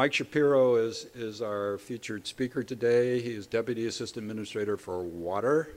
Mike 0.00 0.14
Shapiro 0.14 0.76
is, 0.76 1.08
is 1.14 1.42
our 1.42 1.76
featured 1.76 2.26
speaker 2.26 2.62
today. 2.62 3.20
He 3.20 3.34
is 3.34 3.46
Deputy 3.46 3.86
Assistant 3.86 4.24
Administrator 4.24 4.78
for 4.78 5.02
Water 5.02 5.74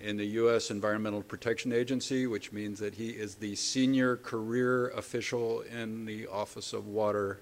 in 0.00 0.16
the 0.16 0.26
U.S. 0.26 0.70
Environmental 0.70 1.22
Protection 1.22 1.72
Agency, 1.72 2.28
which 2.28 2.52
means 2.52 2.78
that 2.78 2.94
he 2.94 3.08
is 3.08 3.34
the 3.34 3.56
senior 3.56 4.14
career 4.18 4.90
official 4.90 5.62
in 5.62 6.04
the 6.04 6.28
Office 6.28 6.72
of 6.72 6.86
Water 6.86 7.40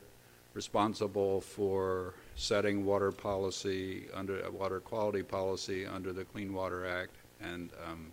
responsible 0.54 1.42
for 1.42 2.14
setting 2.35 2.87
water 2.87 3.12
policy 3.12 4.06
under 4.14 4.51
water 4.53 4.80
quality 4.80 5.22
policy 5.22 5.85
under 5.85 6.14
the 6.14 6.24
Clean 6.24 6.51
Water 6.51 6.87
Act 6.87 7.12
and 7.42 7.69
um, 7.87 8.06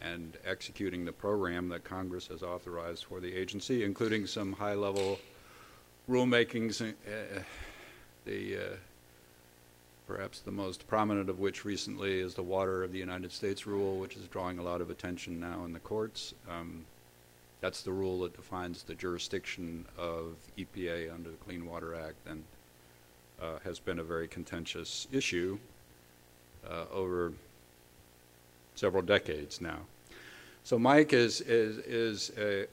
and 0.00 0.36
executing 0.46 1.04
the 1.04 1.12
program 1.12 1.68
that 1.70 1.82
Congress 1.82 2.28
has 2.28 2.44
authorized 2.44 3.04
for 3.04 3.18
the 3.18 3.34
agency, 3.34 3.82
including 3.82 4.28
some 4.28 4.52
high-level 4.52 5.18
rulemakings. 6.08 6.80
Uh, 6.82 7.40
the 8.24 8.56
uh, 8.56 8.76
perhaps 10.06 10.40
the 10.40 10.50
most 10.50 10.86
prominent 10.88 11.30
of 11.30 11.38
which 11.38 11.64
recently 11.64 12.20
is 12.20 12.34
the 12.34 12.42
Water 12.42 12.84
of 12.84 12.92
the 12.92 12.98
United 12.98 13.32
States 13.32 13.66
rule, 13.66 13.96
which 13.98 14.16
is 14.16 14.26
drawing 14.28 14.58
a 14.58 14.62
lot 14.62 14.80
of 14.80 14.90
attention 14.90 15.40
now 15.40 15.64
in 15.64 15.72
the 15.72 15.78
courts. 15.80 16.34
Um, 16.50 16.84
that's 17.60 17.82
the 17.82 17.92
rule 17.92 18.20
that 18.20 18.34
defines 18.34 18.82
the 18.82 18.94
jurisdiction 18.94 19.86
of 19.96 20.34
EPA 20.58 21.14
under 21.14 21.30
the 21.30 21.36
Clean 21.36 21.64
Water 21.64 21.94
Act 21.94 22.16
and 22.26 22.42
uh, 23.40 23.58
has 23.64 23.78
been 23.78 24.00
a 24.00 24.04
very 24.04 24.26
contentious 24.26 25.06
issue 25.12 25.58
uh, 26.68 26.84
over 26.92 27.32
several 28.74 29.02
decades 29.02 29.60
now. 29.60 29.78
So 30.64 30.78
Mike 30.78 31.12
is, 31.12 31.40
is, 31.40 31.78
is 31.78 32.32
a, 32.36 32.66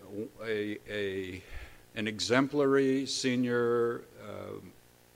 a, 0.44 0.78
a 0.90 1.42
an 1.96 2.08
exemplary 2.08 3.06
senior 3.06 4.02
uh, 4.24 4.60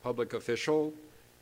public 0.03 0.33
official. 0.33 0.93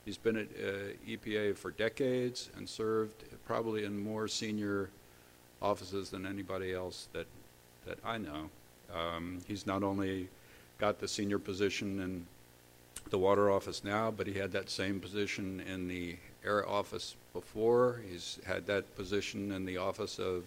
He's 0.06 0.18
been 0.18 0.38
at 0.38 0.48
uh, 0.48 0.94
EPA 1.08 1.56
for 1.56 1.72
decades 1.72 2.50
and 2.58 2.68
served 2.68 3.24
probably 3.46 3.86
in 3.86 4.02
more 4.02 4.28
senior 4.28 4.90
offices 5.62 6.10
than 6.10 6.26
anybody 6.26 6.74
else 6.74 7.08
that, 7.14 7.28
that 7.86 8.00
I 8.04 8.18
know. 8.18 8.50
Um, 8.94 9.40
he's 9.48 9.66
not 9.66 9.84
only 9.84 10.28
got 10.80 11.00
the 11.00 11.08
senior 11.08 11.40
position 11.40 12.00
in 12.00 12.26
the 13.10 13.18
water 13.18 13.52
office 13.52 13.84
now, 13.84 14.12
but 14.12 14.28
he 14.28 14.34
had 14.34 14.52
that 14.52 14.70
same 14.70 15.00
position 15.00 15.62
in 15.62 15.88
the 15.88 16.18
air 16.46 16.68
office 16.68 17.16
before. 17.34 18.02
He's 18.10 18.40
had 18.46 18.66
that 18.68 18.96
position 18.96 19.52
in 19.52 19.66
the 19.66 19.78
office 19.78 20.20
of 20.20 20.44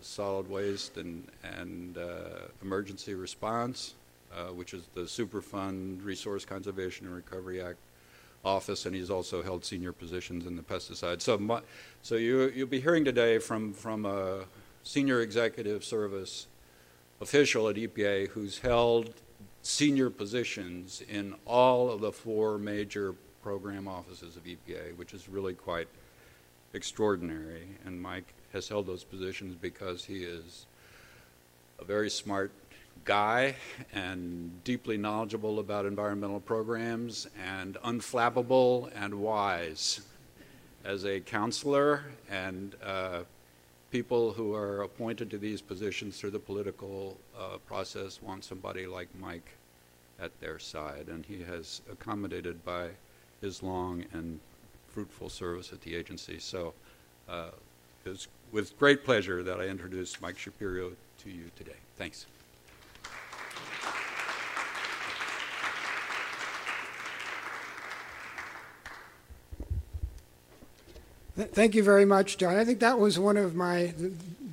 solid 0.00 0.48
waste 0.48 0.96
and, 0.96 1.26
and 1.42 1.98
uh, 1.98 2.46
emergency 2.62 3.14
response, 3.14 3.94
uh, 4.34 4.46
which 4.46 4.74
is 4.74 4.84
the 4.94 5.02
Superfund 5.02 6.04
Resource 6.04 6.44
Conservation 6.44 7.06
and 7.06 7.14
Recovery 7.14 7.62
Act 7.62 7.78
office, 8.44 8.86
and 8.86 8.94
he's 8.94 9.10
also 9.10 9.42
held 9.42 9.64
senior 9.64 9.92
positions 9.92 10.46
in 10.46 10.56
the 10.56 10.62
pesticide. 10.62 11.20
So, 11.20 11.36
my, 11.36 11.60
so 12.02 12.16
you, 12.16 12.50
you'll 12.54 12.66
be 12.66 12.80
hearing 12.80 13.04
today 13.04 13.38
from, 13.38 13.72
from 13.72 14.06
a 14.06 14.44
senior 14.82 15.20
executive 15.20 15.84
service 15.84 16.46
official 17.20 17.68
at 17.68 17.76
EPA 17.76 18.28
who's 18.28 18.58
held 18.58 19.12
senior 19.62 20.08
positions 20.08 21.02
in 21.08 21.34
all 21.44 21.90
of 21.90 22.00
the 22.00 22.10
four 22.10 22.56
major 22.56 23.14
program 23.42 23.86
offices 23.86 24.36
of 24.36 24.44
EPA, 24.44 24.96
which 24.96 25.12
is 25.12 25.28
really 25.28 25.52
quite 25.52 25.88
extraordinary. 26.72 27.68
And 27.84 28.00
Mike 28.00 28.32
has 28.52 28.68
held 28.68 28.86
those 28.86 29.04
positions 29.04 29.56
because 29.60 30.04
he 30.04 30.24
is 30.24 30.66
a 31.78 31.84
very 31.84 32.10
smart 32.10 32.50
guy 33.04 33.54
and 33.92 34.62
deeply 34.64 34.96
knowledgeable 34.96 35.58
about 35.58 35.86
environmental 35.86 36.40
programs 36.40 37.28
and 37.42 37.76
unflappable 37.84 38.90
and 38.94 39.14
wise. 39.14 40.00
As 40.84 41.04
a 41.04 41.20
counselor 41.20 42.04
and 42.30 42.74
uh, 42.84 43.20
people 43.90 44.32
who 44.32 44.54
are 44.54 44.82
appointed 44.82 45.30
to 45.30 45.38
these 45.38 45.60
positions 45.60 46.18
through 46.18 46.30
the 46.30 46.38
political 46.38 47.16
uh, 47.38 47.58
process 47.66 48.22
want 48.22 48.44
somebody 48.44 48.86
like 48.86 49.08
Mike 49.18 49.50
at 50.20 50.38
their 50.40 50.58
side 50.58 51.06
and 51.08 51.24
he 51.24 51.42
has 51.42 51.82
accommodated 51.90 52.64
by 52.64 52.88
his 53.40 53.62
long 53.62 54.04
and 54.12 54.38
fruitful 54.88 55.28
service 55.28 55.72
at 55.72 55.80
the 55.82 55.94
agency. 55.94 56.38
So 56.38 56.74
uh, 57.28 57.50
it's 58.04 58.28
with 58.52 58.78
great 58.78 59.04
pleasure 59.04 59.42
that 59.42 59.60
I 59.60 59.64
introduce 59.64 60.20
Mike 60.20 60.38
Shapiro 60.38 60.92
to 61.18 61.30
you 61.30 61.50
today. 61.56 61.76
Thanks. 61.96 62.26
Thank 71.36 71.74
you 71.74 71.82
very 71.82 72.04
much, 72.04 72.36
John. 72.36 72.56
I 72.56 72.64
think 72.64 72.80
that 72.80 72.98
was 72.98 73.18
one 73.18 73.38
of 73.38 73.54
my 73.54 73.94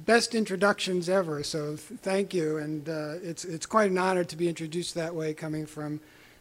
best 0.06 0.34
introductions 0.36 1.10
ever, 1.10 1.44
so 1.44 1.76
thank 1.76 2.34
you. 2.34 2.58
And 2.58 2.88
uh, 2.88 3.16
it's, 3.22 3.44
it's 3.44 3.66
quite 3.66 3.92
an 3.92 3.98
honor 3.98 4.24
to 4.24 4.36
be 4.38 4.48
introduced 4.48 4.96
that 4.96 5.14
way 5.14 5.34
coming 5.34 5.66
from 5.66 6.00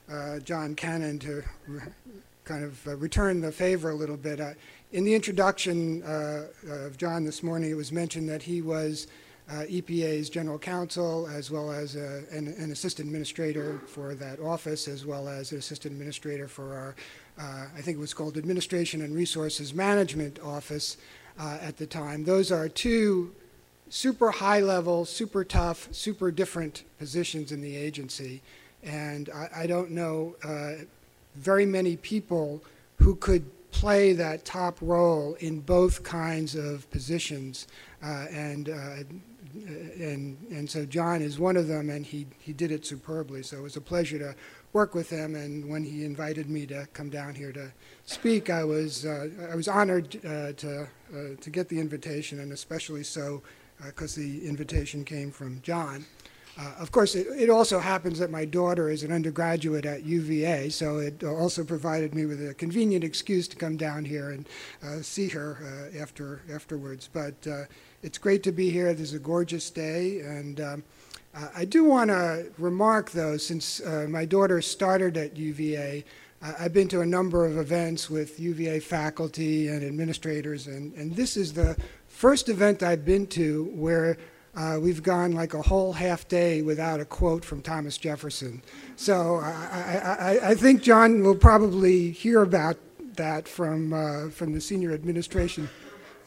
uh, 0.08 0.38
John 0.38 0.76
Cannon 0.76 1.18
to 1.18 1.42
kind 2.44 2.62
of 2.62 2.86
uh, 2.86 2.96
return 2.96 3.40
the 3.40 3.50
favor 3.50 3.90
a 3.90 3.94
little 3.94 4.16
bit. 4.16 4.40
In 4.92 5.02
the 5.02 5.14
introduction 5.16 6.04
uh, 6.04 6.44
of 6.68 6.96
John 6.96 7.24
this 7.24 7.42
morning, 7.42 7.70
it 7.70 7.74
was 7.74 7.90
mentioned 7.90 8.28
that 8.28 8.42
he 8.42 8.62
was 8.62 9.08
uh, 9.50 9.64
EPA's 9.68 10.30
general 10.30 10.60
counsel, 10.60 11.26
as 11.26 11.50
well 11.50 11.72
as 11.72 11.96
uh, 11.96 12.22
an, 12.30 12.46
an, 12.58 12.70
assistant 12.70 13.06
administrator 13.06 13.80
for 13.86 14.14
that 14.14 14.38
office, 14.38 14.86
as 14.86 15.04
well 15.04 15.28
as 15.28 15.50
an 15.50 15.58
assistant 15.58 15.92
administrator 15.92 16.46
for 16.46 16.74
our, 16.74 16.94
uh, 17.38 17.66
I 17.76 17.80
think 17.80 17.96
it 17.96 18.00
was 18.00 18.14
called 18.14 18.36
Administration 18.36 19.02
and 19.02 19.14
Resources 19.14 19.74
Management 19.74 20.38
Office 20.40 20.98
uh, 21.38 21.58
at 21.60 21.76
the 21.78 21.86
time. 21.86 22.24
Those 22.24 22.52
are 22.52 22.68
two 22.68 23.34
super 23.88 24.30
high 24.30 24.60
level, 24.60 25.04
super 25.04 25.44
tough, 25.44 25.88
super 25.92 26.30
different 26.30 26.84
positions 26.98 27.50
in 27.50 27.60
the 27.60 27.76
agency. 27.76 28.40
And 28.84 29.30
I, 29.34 29.62
I 29.62 29.66
don't 29.66 29.90
know 29.90 30.36
uh, 30.44 30.84
very 31.34 31.66
many 31.66 31.96
people 31.96 32.62
who 32.98 33.16
could 33.16 33.44
play 33.70 34.12
that 34.12 34.44
top 34.44 34.78
role 34.80 35.34
in 35.40 35.60
both 35.60 36.02
kinds 36.02 36.54
of 36.54 36.90
positions. 36.90 37.66
Uh, 38.02 38.26
and, 38.30 38.68
uh, 38.68 39.04
and, 39.54 40.36
and 40.50 40.68
so 40.68 40.84
John 40.84 41.22
is 41.22 41.38
one 41.38 41.56
of 41.56 41.66
them, 41.66 41.90
and 41.90 42.04
he, 42.04 42.26
he 42.38 42.52
did 42.52 42.70
it 42.70 42.86
superbly. 42.86 43.42
So 43.42 43.58
it 43.58 43.62
was 43.62 43.76
a 43.76 43.80
pleasure 43.80 44.18
to 44.18 44.34
work 44.72 44.94
with 44.94 45.10
him. 45.10 45.34
And 45.34 45.68
when 45.68 45.84
he 45.84 46.04
invited 46.04 46.48
me 46.48 46.66
to 46.66 46.86
come 46.92 47.10
down 47.10 47.34
here 47.34 47.52
to 47.52 47.72
speak, 48.04 48.50
I 48.50 48.64
was, 48.64 49.06
uh, 49.06 49.28
I 49.50 49.54
was 49.54 49.68
honored 49.68 50.16
uh, 50.24 50.52
to, 50.52 50.88
uh, 51.14 51.18
to 51.40 51.50
get 51.50 51.68
the 51.68 51.80
invitation, 51.80 52.40
and 52.40 52.52
especially 52.52 53.04
so 53.04 53.42
because 53.84 54.16
uh, 54.16 54.20
the 54.22 54.46
invitation 54.46 55.04
came 55.04 55.30
from 55.30 55.60
John. 55.62 56.06
Uh, 56.58 56.72
of 56.78 56.90
course, 56.90 57.14
it, 57.14 57.26
it, 57.38 57.50
also 57.50 57.78
happens 57.78 58.18
that 58.18 58.30
my 58.30 58.46
daughter 58.46 58.88
is 58.88 59.02
an 59.02 59.12
undergraduate 59.12 59.84
at 59.84 60.04
UVA, 60.04 60.70
so 60.70 60.98
it 60.98 61.22
also 61.22 61.62
provided 61.62 62.14
me 62.14 62.24
with 62.24 62.48
a 62.48 62.54
convenient 62.54 63.04
excuse 63.04 63.46
to 63.46 63.56
come 63.56 63.76
down 63.76 64.06
here 64.06 64.30
and 64.30 64.48
uh, 64.82 65.02
see 65.02 65.28
her 65.28 65.90
uh, 65.94 65.98
after 65.98 66.40
afterwards. 66.50 67.10
But 67.12 67.34
uh, 67.46 67.64
it's 68.02 68.16
great 68.16 68.42
to 68.44 68.52
be 68.52 68.70
here. 68.70 68.94
This 68.94 69.08
is 69.08 69.14
a 69.14 69.18
gorgeous 69.18 69.68
day, 69.68 70.20
and 70.20 70.60
um, 70.60 70.84
I 71.54 71.66
do 71.66 71.84
want 71.84 72.08
to 72.08 72.46
remark, 72.56 73.10
though, 73.10 73.36
since 73.36 73.80
uh, 73.80 74.06
my 74.08 74.24
daughter 74.24 74.62
started 74.62 75.18
at 75.18 75.36
UVA. 75.36 76.04
I've 76.40 76.72
been 76.72 76.88
to 76.88 77.00
a 77.00 77.06
number 77.06 77.44
of 77.44 77.58
events 77.58 78.08
with 78.08 78.38
UVA 78.38 78.80
faculty 78.80 79.68
and 79.68 79.84
administrators, 79.84 80.68
and, 80.68 80.94
and 80.94 81.14
this 81.14 81.36
is 81.36 81.52
the 81.52 81.76
first 82.08 82.48
event 82.48 82.82
I've 82.82 83.04
been 83.04 83.26
to 83.28 83.64
where 83.74 84.16
uh, 84.56 84.78
we've 84.80 85.02
gone 85.02 85.32
like 85.32 85.52
a 85.54 85.62
whole 85.62 85.92
half 85.92 86.26
day 86.28 86.62
without 86.62 86.98
a 86.98 87.04
quote 87.04 87.44
from 87.44 87.60
Thomas 87.60 87.98
Jefferson. 87.98 88.62
So 88.96 89.36
I, 89.36 90.38
I, 90.42 90.50
I 90.50 90.54
think 90.54 90.82
John 90.82 91.22
will 91.22 91.36
probably 91.36 92.10
hear 92.10 92.42
about 92.42 92.78
that 93.16 93.46
from, 93.46 93.92
uh, 93.92 94.30
from 94.30 94.54
the 94.54 94.60
senior 94.60 94.92
administration. 94.92 95.68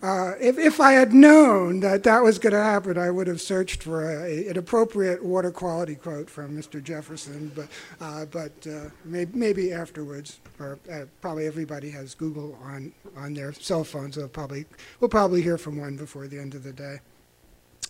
Uh, 0.00 0.34
if, 0.40 0.58
if 0.58 0.80
I 0.80 0.92
had 0.92 1.12
known 1.12 1.80
that 1.80 2.04
that 2.04 2.22
was 2.22 2.38
going 2.38 2.52
to 2.52 2.62
happen, 2.62 2.96
I 2.96 3.10
would 3.10 3.26
have 3.26 3.40
searched 3.40 3.82
for 3.82 4.08
a, 4.08 4.46
an 4.48 4.56
appropriate 4.56 5.24
water 5.24 5.50
quality 5.50 5.96
quote 5.96 6.30
from 6.30 6.56
Mr. 6.56 6.82
Jefferson, 6.82 7.50
but, 7.54 7.68
uh, 8.00 8.24
but 8.26 8.52
uh, 8.66 8.90
maybe, 9.04 9.36
maybe, 9.36 9.72
afterwards, 9.72 10.38
or 10.60 10.78
uh, 10.92 11.06
probably 11.20 11.48
everybody 11.48 11.90
has 11.90 12.14
Google 12.14 12.56
on, 12.62 12.92
on 13.16 13.34
their 13.34 13.52
cell 13.52 13.82
phones, 13.82 14.14
so 14.14 14.28
probably, 14.28 14.66
we'll 15.00 15.08
probably 15.08 15.42
hear 15.42 15.58
from 15.58 15.78
one 15.78 15.96
before 15.96 16.28
the 16.28 16.38
end 16.38 16.54
of 16.54 16.62
the 16.62 16.72
day. 16.72 17.00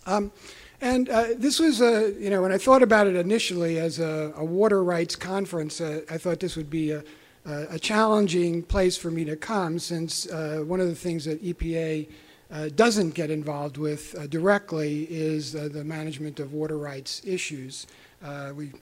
Um, 0.06 0.32
and 0.80 1.10
uh, 1.10 1.26
this 1.36 1.58
was, 1.58 1.82
a, 1.82 2.14
you 2.18 2.30
know, 2.30 2.40
when 2.40 2.52
I 2.52 2.58
thought 2.58 2.82
about 2.82 3.06
it 3.06 3.16
initially 3.16 3.78
as 3.78 3.98
a, 3.98 4.32
a 4.34 4.44
water 4.44 4.82
rights 4.82 5.14
conference, 5.14 5.78
uh, 5.82 6.00
I 6.08 6.16
thought 6.16 6.40
this 6.40 6.56
would 6.56 6.70
be 6.70 6.92
a, 6.92 7.04
uh, 7.46 7.66
a 7.70 7.78
challenging 7.78 8.62
place 8.62 8.96
for 8.96 9.10
me 9.10 9.24
to 9.24 9.36
come 9.36 9.78
since 9.78 10.26
uh, 10.30 10.62
one 10.66 10.80
of 10.80 10.88
the 10.88 10.94
things 10.94 11.24
that 11.24 11.42
EPA 11.42 12.08
uh, 12.50 12.68
doesn't 12.74 13.10
get 13.10 13.30
involved 13.30 13.76
with 13.76 14.14
uh, 14.18 14.26
directly 14.26 15.04
is 15.04 15.54
uh, 15.54 15.68
the 15.70 15.84
management 15.84 16.40
of 16.40 16.52
water 16.52 16.78
rights 16.78 17.20
issues. 17.24 17.86
We, 18.54 18.72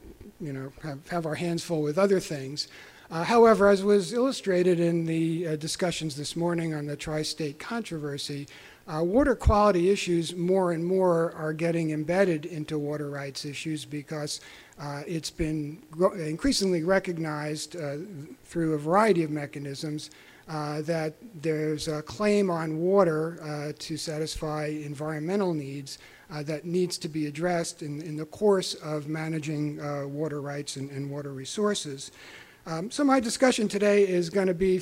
you 0.41 0.53
know, 0.53 0.73
have, 0.82 1.08
have 1.08 1.26
our 1.26 1.35
hands 1.35 1.64
full 1.64 1.82
with 1.82 1.99
other 1.99 2.20
things. 2.20 2.69
However, 3.11 3.69
as 3.69 3.85
was 3.85 4.12
illustrated 4.12 4.81
in 4.81 5.06
the 5.06 5.56
discussions 5.58 6.17
this 6.17 6.35
morning 6.35 6.75
on 6.75 6.87
the 6.87 6.97
tri-state 6.97 7.58
controversy, 7.58 8.49
uh, 8.88 9.02
water 9.02 9.34
quality 9.34 9.90
issues 9.90 10.34
more 10.36 10.72
and 10.72 10.84
more 10.84 11.32
are 11.32 11.52
getting 11.52 11.90
embedded 11.90 12.46
into 12.46 12.78
water 12.78 13.10
rights 13.10 13.44
issues 13.44 13.84
because 13.84 14.40
uh, 14.78 15.02
it's 15.06 15.30
been 15.30 15.82
increasingly 16.18 16.82
recognized 16.84 17.76
uh, 17.76 17.96
through 18.44 18.74
a 18.74 18.78
variety 18.78 19.24
of 19.24 19.30
mechanisms 19.30 20.10
uh, 20.48 20.80
that 20.82 21.14
there's 21.42 21.88
a 21.88 22.02
claim 22.02 22.50
on 22.50 22.78
water 22.78 23.38
uh, 23.42 23.72
to 23.78 23.96
satisfy 23.96 24.66
environmental 24.66 25.52
needs 25.52 25.98
uh, 26.30 26.42
that 26.42 26.64
needs 26.64 26.98
to 26.98 27.08
be 27.08 27.26
addressed 27.26 27.82
in, 27.82 28.00
in 28.02 28.16
the 28.16 28.26
course 28.26 28.74
of 28.74 29.08
managing 29.08 29.78
water 30.12 30.40
rights 30.40 30.76
and, 30.76 30.90
and 30.90 31.10
water 31.10 31.32
resources. 31.32 32.12
Um, 32.66 32.90
so 32.90 33.04
my 33.04 33.20
discussion 33.20 33.68
today 33.68 34.06
is 34.06 34.28
going 34.28 34.48
to 34.48 34.54
be 34.54 34.80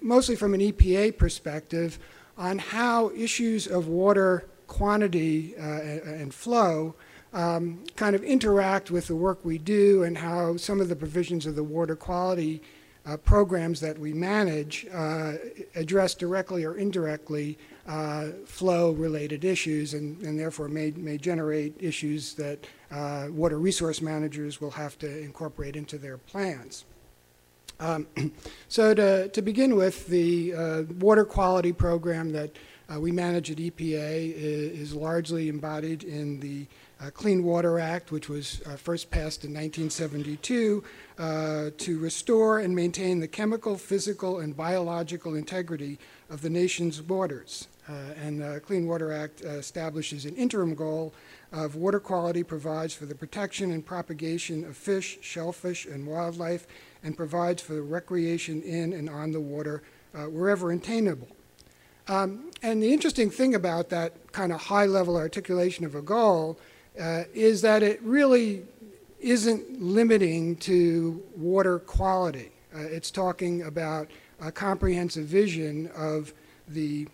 mostly 0.00 0.36
from 0.36 0.54
an 0.54 0.60
EPA 0.60 1.18
perspective 1.18 1.98
on 2.38 2.58
how 2.58 3.10
issues 3.10 3.66
of 3.66 3.88
water 3.88 4.48
quantity 4.66 5.54
uh, 5.56 5.62
and 5.62 6.34
flow 6.34 6.94
um, 7.32 7.84
kind 7.96 8.16
of 8.16 8.24
interact 8.24 8.90
with 8.90 9.06
the 9.06 9.16
work 9.16 9.44
we 9.44 9.58
do 9.58 10.02
and 10.02 10.18
how 10.18 10.56
some 10.56 10.80
of 10.80 10.88
the 10.88 10.96
provisions 10.96 11.46
of 11.46 11.54
the 11.54 11.64
water 11.64 11.96
quality 11.96 12.62
uh, 13.04 13.16
programs 13.18 13.80
that 13.80 13.96
we 13.98 14.12
manage 14.12 14.86
uh, 14.92 15.34
address 15.74 16.14
directly 16.14 16.64
or 16.64 16.76
indirectly 16.76 17.56
uh, 17.86 18.30
flow 18.46 18.90
related 18.92 19.44
issues 19.44 19.94
and, 19.94 20.20
and, 20.22 20.38
therefore 20.38 20.68
may, 20.68 20.90
may 20.92 21.16
generate 21.16 21.72
issues 21.78 22.34
that 22.34 22.66
uh, 22.90 23.28
water 23.30 23.58
resource 23.60 24.02
managers 24.02 24.60
will 24.60 24.72
have 24.72 24.98
to 24.98 25.20
incorporate 25.20 25.76
into 25.76 25.98
their 25.98 26.18
plans. 26.18 26.84
Um, 27.78 28.06
so 28.68 28.94
to, 28.94 29.28
to 29.28 29.42
begin 29.42 29.76
with, 29.76 30.06
the 30.06 30.54
uh, 30.54 30.82
water 30.98 31.24
quality 31.24 31.72
program 31.72 32.32
that 32.32 32.50
uh, 32.92 33.00
we 33.00 33.10
manage 33.10 33.50
at 33.50 33.58
EPA 33.58 34.32
is, 34.34 34.80
is, 34.80 34.94
largely 34.94 35.48
embodied 35.48 36.04
in 36.04 36.38
the 36.38 36.66
uh, 37.00 37.10
Clean 37.10 37.42
Water 37.42 37.78
Act, 37.78 38.12
which 38.12 38.28
was 38.28 38.62
uh, 38.64 38.76
first 38.76 39.10
passed 39.10 39.44
in 39.44 39.50
1972 39.50 40.84
uh, 41.18 41.70
to 41.76 41.98
restore 41.98 42.60
and 42.60 42.74
maintain 42.74 43.20
the 43.20 43.28
chemical, 43.28 43.76
physical, 43.76 44.38
and 44.38 44.56
biological 44.56 45.34
integrity 45.34 45.98
of 46.30 46.42
the 46.42 46.50
nation's 46.50 47.02
waters. 47.02 47.66
Uh, 47.88 47.92
and 48.24 48.40
the 48.40 48.60
Clean 48.60 48.86
Water 48.86 49.12
Act 49.12 49.42
establishes 49.42 50.24
an 50.24 50.34
interim 50.36 50.74
goal 50.74 51.12
of 51.52 51.76
water 51.76 52.00
quality 52.00 52.42
provides 52.42 52.94
for 52.94 53.06
the 53.06 53.14
protection 53.14 53.70
and 53.70 53.84
propagation 53.84 54.64
of 54.64 54.76
fish, 54.76 55.18
shellfish, 55.20 55.86
and 55.86 56.06
wildlife 56.06 56.66
and 57.06 57.16
provides 57.16 57.62
for 57.62 57.80
recreation 57.80 58.60
in 58.62 58.92
and 58.92 59.08
on 59.08 59.30
the 59.30 59.40
water 59.40 59.80
uh, 60.12 60.24
wherever 60.24 60.72
attainable. 60.72 61.28
Um, 62.08 62.50
and 62.62 62.82
the 62.82 62.92
interesting 62.92 63.30
thing 63.30 63.54
about 63.54 63.90
that 63.90 64.32
kind 64.32 64.52
of 64.52 64.60
high 64.60 64.86
level 64.86 65.16
articulation 65.16 65.84
of 65.84 65.94
a 65.94 66.02
goal 66.02 66.58
uh, 67.00 67.22
is 67.32 67.62
that 67.62 67.84
it 67.84 68.02
really 68.02 68.64
isn't 69.20 69.80
limiting 69.80 70.56
to 70.56 71.22
water 71.36 71.78
quality. 71.78 72.50
Uh, 72.74 72.80
it's 72.80 73.12
talking 73.12 73.62
about 73.62 74.10
a 74.40 74.50
comprehensive 74.50 75.26
vision 75.26 75.88
of 75.96 76.34
the 76.68 77.06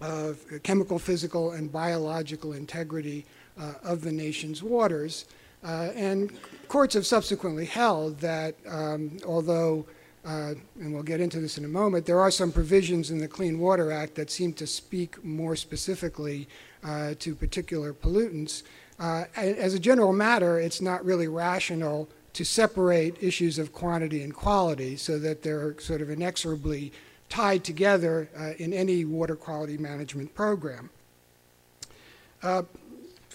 of 0.00 0.44
chemical, 0.64 0.98
physical, 0.98 1.52
and 1.52 1.70
biological 1.70 2.52
integrity 2.52 3.24
uh, 3.58 3.74
of 3.84 4.02
the 4.02 4.10
nation's 4.10 4.60
waters. 4.60 5.24
Uh, 5.64 5.90
and 5.94 6.30
courts 6.68 6.94
have 6.94 7.06
subsequently 7.06 7.64
held 7.64 8.18
that 8.20 8.54
um, 8.68 9.16
although, 9.26 9.86
uh, 10.26 10.52
and 10.78 10.92
we'll 10.92 11.02
get 11.02 11.20
into 11.20 11.40
this 11.40 11.56
in 11.56 11.64
a 11.64 11.68
moment, 11.68 12.04
there 12.04 12.20
are 12.20 12.30
some 12.30 12.52
provisions 12.52 13.10
in 13.10 13.18
the 13.18 13.28
Clean 13.28 13.58
Water 13.58 13.90
Act 13.90 14.14
that 14.16 14.30
seem 14.30 14.52
to 14.54 14.66
speak 14.66 15.24
more 15.24 15.56
specifically 15.56 16.46
uh, 16.82 17.14
to 17.18 17.34
particular 17.34 17.94
pollutants. 17.94 18.62
Uh, 18.98 19.24
as 19.36 19.74
a 19.74 19.78
general 19.78 20.12
matter, 20.12 20.60
it's 20.60 20.80
not 20.80 21.04
really 21.04 21.28
rational 21.28 22.08
to 22.34 22.44
separate 22.44 23.16
issues 23.22 23.58
of 23.58 23.72
quantity 23.72 24.22
and 24.22 24.34
quality 24.34 24.96
so 24.96 25.18
that 25.18 25.42
they're 25.42 25.78
sort 25.80 26.02
of 26.02 26.10
inexorably 26.10 26.92
tied 27.28 27.64
together 27.64 28.28
uh, 28.36 28.50
in 28.58 28.72
any 28.72 29.04
water 29.04 29.36
quality 29.36 29.78
management 29.78 30.34
program. 30.34 30.90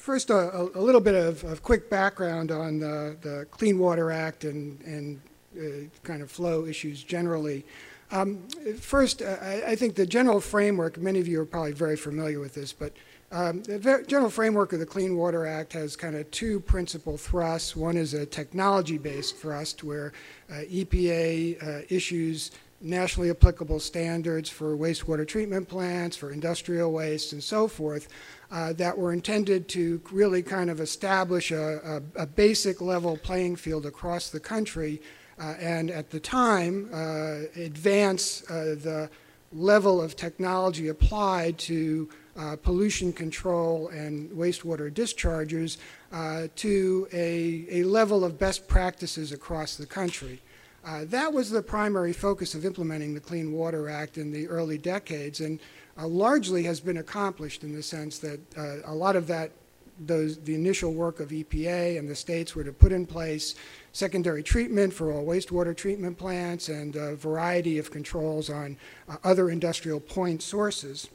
First, 0.09 0.31
a, 0.31 0.59
a 0.73 0.81
little 0.81 1.01
bit 1.01 1.13
of, 1.13 1.43
of, 1.43 1.61
quick 1.61 1.87
background 1.87 2.51
on 2.51 2.79
the, 2.79 3.15
the, 3.21 3.45
Clean 3.51 3.77
Water 3.77 4.11
Act 4.11 4.43
and, 4.43 4.81
and 4.81 5.21
uh, 5.55 5.87
kind 6.03 6.23
of 6.23 6.31
flow 6.31 6.65
issues 6.65 7.03
generally. 7.03 7.63
Um, 8.09 8.47
first, 8.79 9.21
uh, 9.21 9.37
I, 9.39 9.61
I, 9.67 9.75
think 9.75 9.93
the 9.93 10.07
general 10.07 10.41
framework, 10.41 10.97
many 10.97 11.19
of 11.19 11.27
you 11.27 11.39
are 11.41 11.45
probably 11.45 11.73
very 11.73 11.95
familiar 11.95 12.39
with 12.39 12.55
this, 12.55 12.73
but 12.73 12.91
um, 13.31 13.61
the 13.61 14.03
general 14.07 14.31
framework 14.31 14.73
of 14.73 14.79
the 14.79 14.85
Clean 14.87 15.15
Water 15.15 15.45
Act 15.45 15.73
has 15.73 15.95
kind 15.95 16.15
of 16.15 16.31
two 16.31 16.59
principal 16.61 17.15
thrusts. 17.15 17.75
One 17.75 17.95
is 17.95 18.15
a 18.15 18.25
technology 18.25 18.97
based 18.97 19.37
thrust 19.37 19.83
where 19.83 20.13
uh, 20.49 20.61
EPA 20.71 21.63
uh, 21.63 21.81
issues 21.87 22.49
nationally 22.81 23.29
applicable 23.29 23.79
standards 23.79 24.49
for 24.49 24.77
wastewater 24.77 25.27
treatment 25.27 25.67
plants, 25.67 26.15
for 26.15 26.31
industrial 26.31 26.91
waste, 26.91 27.33
and 27.33 27.43
so 27.43 27.67
forth, 27.67 28.07
uh, 28.51 28.73
that 28.73 28.97
were 28.97 29.13
intended 29.13 29.67
to 29.67 30.01
really 30.11 30.41
kind 30.41 30.69
of 30.69 30.79
establish 30.79 31.51
a, 31.51 32.01
a, 32.17 32.23
a 32.23 32.25
basic 32.25 32.81
level 32.81 33.17
playing 33.17 33.55
field 33.55 33.85
across 33.85 34.29
the 34.29 34.39
country 34.39 35.01
uh, 35.39 35.55
and 35.59 35.89
at 35.89 36.09
the 36.09 36.19
time 36.19 36.89
uh, 36.93 37.39
advance 37.61 38.49
uh, 38.49 38.75
the 38.81 39.09
level 39.51 40.01
of 40.01 40.15
technology 40.15 40.89
applied 40.89 41.57
to 41.57 42.09
uh, 42.37 42.55
pollution 42.57 43.11
control 43.11 43.89
and 43.89 44.29
wastewater 44.31 44.93
discharges 44.93 45.77
uh, 46.11 46.47
to 46.55 47.07
a, 47.11 47.65
a 47.69 47.83
level 47.83 48.23
of 48.23 48.37
best 48.37 48.67
practices 48.67 49.31
across 49.31 49.75
the 49.75 49.85
country. 49.85 50.39
Uh, 50.85 51.05
that 51.05 51.31
was 51.31 51.49
the 51.49 51.61
primary 51.61 52.13
focus 52.13 52.55
of 52.55 52.65
implementing 52.65 53.13
the 53.13 53.19
Clean 53.19 53.51
Water 53.51 53.89
Act 53.89 54.17
in 54.17 54.31
the 54.31 54.47
early 54.47 54.77
decades, 54.77 55.41
and 55.41 55.59
uh, 55.97 56.07
largely 56.07 56.63
has 56.63 56.79
been 56.79 56.97
accomplished 56.97 57.63
in 57.63 57.73
the 57.73 57.83
sense 57.83 58.19
that 58.19 58.39
uh, 58.57 58.77
a 58.85 58.93
lot 58.93 59.15
of 59.15 59.27
that, 59.27 59.51
those, 59.99 60.37
the 60.39 60.55
initial 60.55 60.93
work 60.93 61.19
of 61.19 61.29
EPA 61.29 61.99
and 61.99 62.09
the 62.09 62.15
states 62.15 62.55
were 62.55 62.63
to 62.63 62.71
put 62.71 62.91
in 62.91 63.05
place 63.05 63.55
secondary 63.91 64.41
treatment 64.41 64.93
for 64.93 65.11
all 65.11 65.25
wastewater 65.25 65.75
treatment 65.75 66.17
plants 66.17 66.69
and 66.69 66.95
a 66.95 67.15
variety 67.15 67.77
of 67.77 67.91
controls 67.91 68.49
on 68.49 68.77
uh, 69.09 69.17
other 69.23 69.49
industrial 69.49 69.99
point 69.99 70.41
sources. 70.41 71.09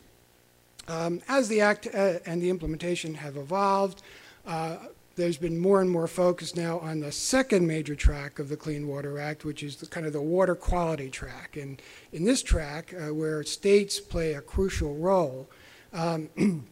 Um, 0.87 1.23
as 1.28 1.49
the 1.49 1.62
Act 1.62 1.88
uh, 1.94 2.18
and 2.26 2.42
the 2.42 2.50
implementation 2.50 3.14
have 3.14 3.38
evolved, 3.38 4.02
uh, 4.47 4.76
there's 5.16 5.37
been 5.37 5.59
more 5.59 5.80
and 5.80 5.90
more 5.90 6.09
focus 6.09 6.56
now 6.56 6.78
on 6.80 7.00
the 7.00 7.12
second 7.12 7.66
major 7.66 7.94
track 7.94 8.38
of 8.38 8.49
the 8.49 8.56
Clean 8.56 8.87
Water 8.87 9.18
Act, 9.18 9.44
which 9.44 9.62
is 9.62 9.76
the, 9.76 9.87
kind 9.87 10.06
of 10.06 10.12
the 10.12 10.21
water 10.21 10.54
quality 10.54 11.09
track. 11.09 11.56
And 11.56 11.80
in 12.12 12.25
this 12.25 12.42
track, 12.42 12.94
uh, 12.94 13.14
where 13.14 13.42
states 13.44 14.00
play 14.00 14.35
a 14.35 14.40
crucial 14.40 14.94
role, 14.97 15.49
um, 15.92 16.28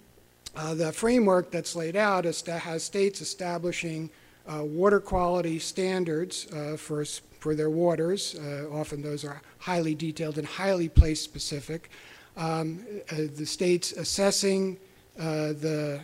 uh, 0.56 0.74
the 0.74 0.92
framework 0.92 1.50
that's 1.50 1.76
laid 1.76 1.96
out 1.96 2.24
has 2.24 2.84
states 2.84 3.20
establishing 3.20 4.10
uh, 4.46 4.64
water 4.64 4.98
quality 4.98 5.58
standards 5.58 6.50
uh, 6.52 6.76
for, 6.76 7.04
for 7.38 7.54
their 7.54 7.70
waters. 7.70 8.34
Uh, 8.34 8.66
often 8.72 9.02
those 9.02 9.24
are 9.24 9.40
highly 9.58 9.94
detailed 9.94 10.38
and 10.38 10.46
highly 10.46 10.88
place 10.88 11.20
specific. 11.20 11.90
Um, 12.36 12.84
uh, 13.10 13.28
the 13.36 13.46
states 13.46 13.92
assessing 13.92 14.78
the 15.16 16.00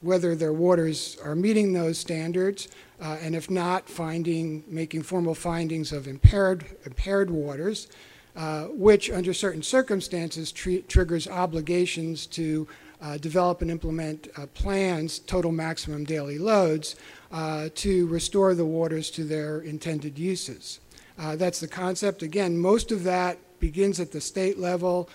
whether 0.00 0.34
their 0.34 0.52
waters 0.52 1.18
are 1.22 1.34
meeting 1.34 1.72
those 1.72 1.98
standards, 1.98 2.68
uh, 3.00 3.18
and 3.20 3.34
if 3.34 3.50
not, 3.50 3.88
finding, 3.88 4.64
making 4.66 5.02
formal 5.02 5.34
findings 5.34 5.92
of 5.92 6.06
impaired, 6.06 6.64
impaired 6.84 7.30
waters, 7.30 7.88
uh, 8.36 8.64
which 8.66 9.10
under 9.10 9.34
certain 9.34 9.62
circumstances 9.62 10.52
triggers 10.52 11.28
obligations 11.28 12.26
to 12.26 12.66
uh, 13.02 13.16
develop 13.18 13.62
and 13.62 13.70
implement 13.70 14.28
uh, 14.36 14.46
plans, 14.54 15.18
total 15.20 15.50
maximum 15.50 16.04
daily 16.04 16.38
loads, 16.38 16.96
uh, 17.32 17.68
to 17.74 18.06
restore 18.06 18.54
the 18.54 18.64
waters 18.64 19.10
to 19.10 19.24
their 19.24 19.60
intended 19.60 20.18
uses. 20.18 20.80
Uh, 21.18 21.34
that's 21.36 21.60
the 21.60 21.68
concept. 21.68 22.22
Again, 22.22 22.56
most 22.56 22.92
of 22.92 23.04
that 23.04 23.38
begins 23.58 24.00
at 24.00 24.12
the 24.12 24.20
state 24.20 24.58
level 24.58 25.08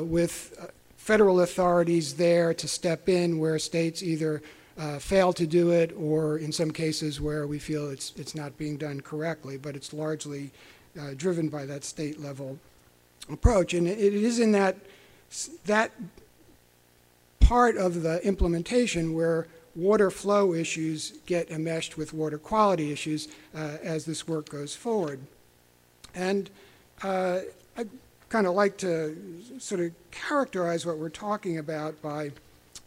with 0.00 0.70
federal 1.08 1.40
authorities 1.40 2.16
there 2.16 2.52
to 2.52 2.68
step 2.68 3.08
in 3.08 3.38
where 3.38 3.58
states 3.58 4.02
either 4.02 4.42
uh, 4.76 4.98
fail 4.98 5.32
to 5.32 5.46
do 5.46 5.70
it 5.70 5.90
or 5.96 6.36
in 6.36 6.52
some 6.52 6.70
cases 6.70 7.18
where 7.18 7.46
we 7.46 7.58
feel 7.58 7.88
it's, 7.88 8.12
it's 8.16 8.34
not 8.34 8.58
being 8.58 8.76
done 8.76 9.00
correctly, 9.00 9.56
but 9.56 9.74
it's 9.74 9.94
largely 9.94 10.50
uh, 11.00 11.14
driven 11.16 11.48
by 11.48 11.64
that 11.64 11.82
state 11.82 12.20
level 12.20 12.58
approach. 13.32 13.72
And 13.72 13.88
it, 13.88 13.98
it 13.98 14.12
is 14.12 14.38
in 14.38 14.52
that, 14.52 14.76
that 15.64 15.92
part 17.40 17.78
of 17.78 18.02
the 18.02 18.22
implementation 18.22 19.14
where 19.14 19.46
water 19.74 20.10
flow 20.10 20.52
issues 20.52 21.14
get 21.24 21.50
enmeshed 21.50 21.96
with 21.96 22.12
water 22.12 22.36
quality 22.36 22.92
issues 22.92 23.28
uh, 23.56 23.78
as 23.82 24.04
this 24.04 24.28
work 24.28 24.50
goes 24.50 24.76
forward. 24.76 25.20
And 26.14 26.50
uh, 27.02 27.40
I 27.78 27.86
kind 28.28 28.46
of 28.46 28.54
like 28.54 28.76
to 28.78 29.16
sort 29.58 29.80
of 29.80 29.92
characterize 30.10 30.84
what 30.84 30.98
we're 30.98 31.08
talking 31.08 31.58
about 31.58 32.00
by 32.02 32.30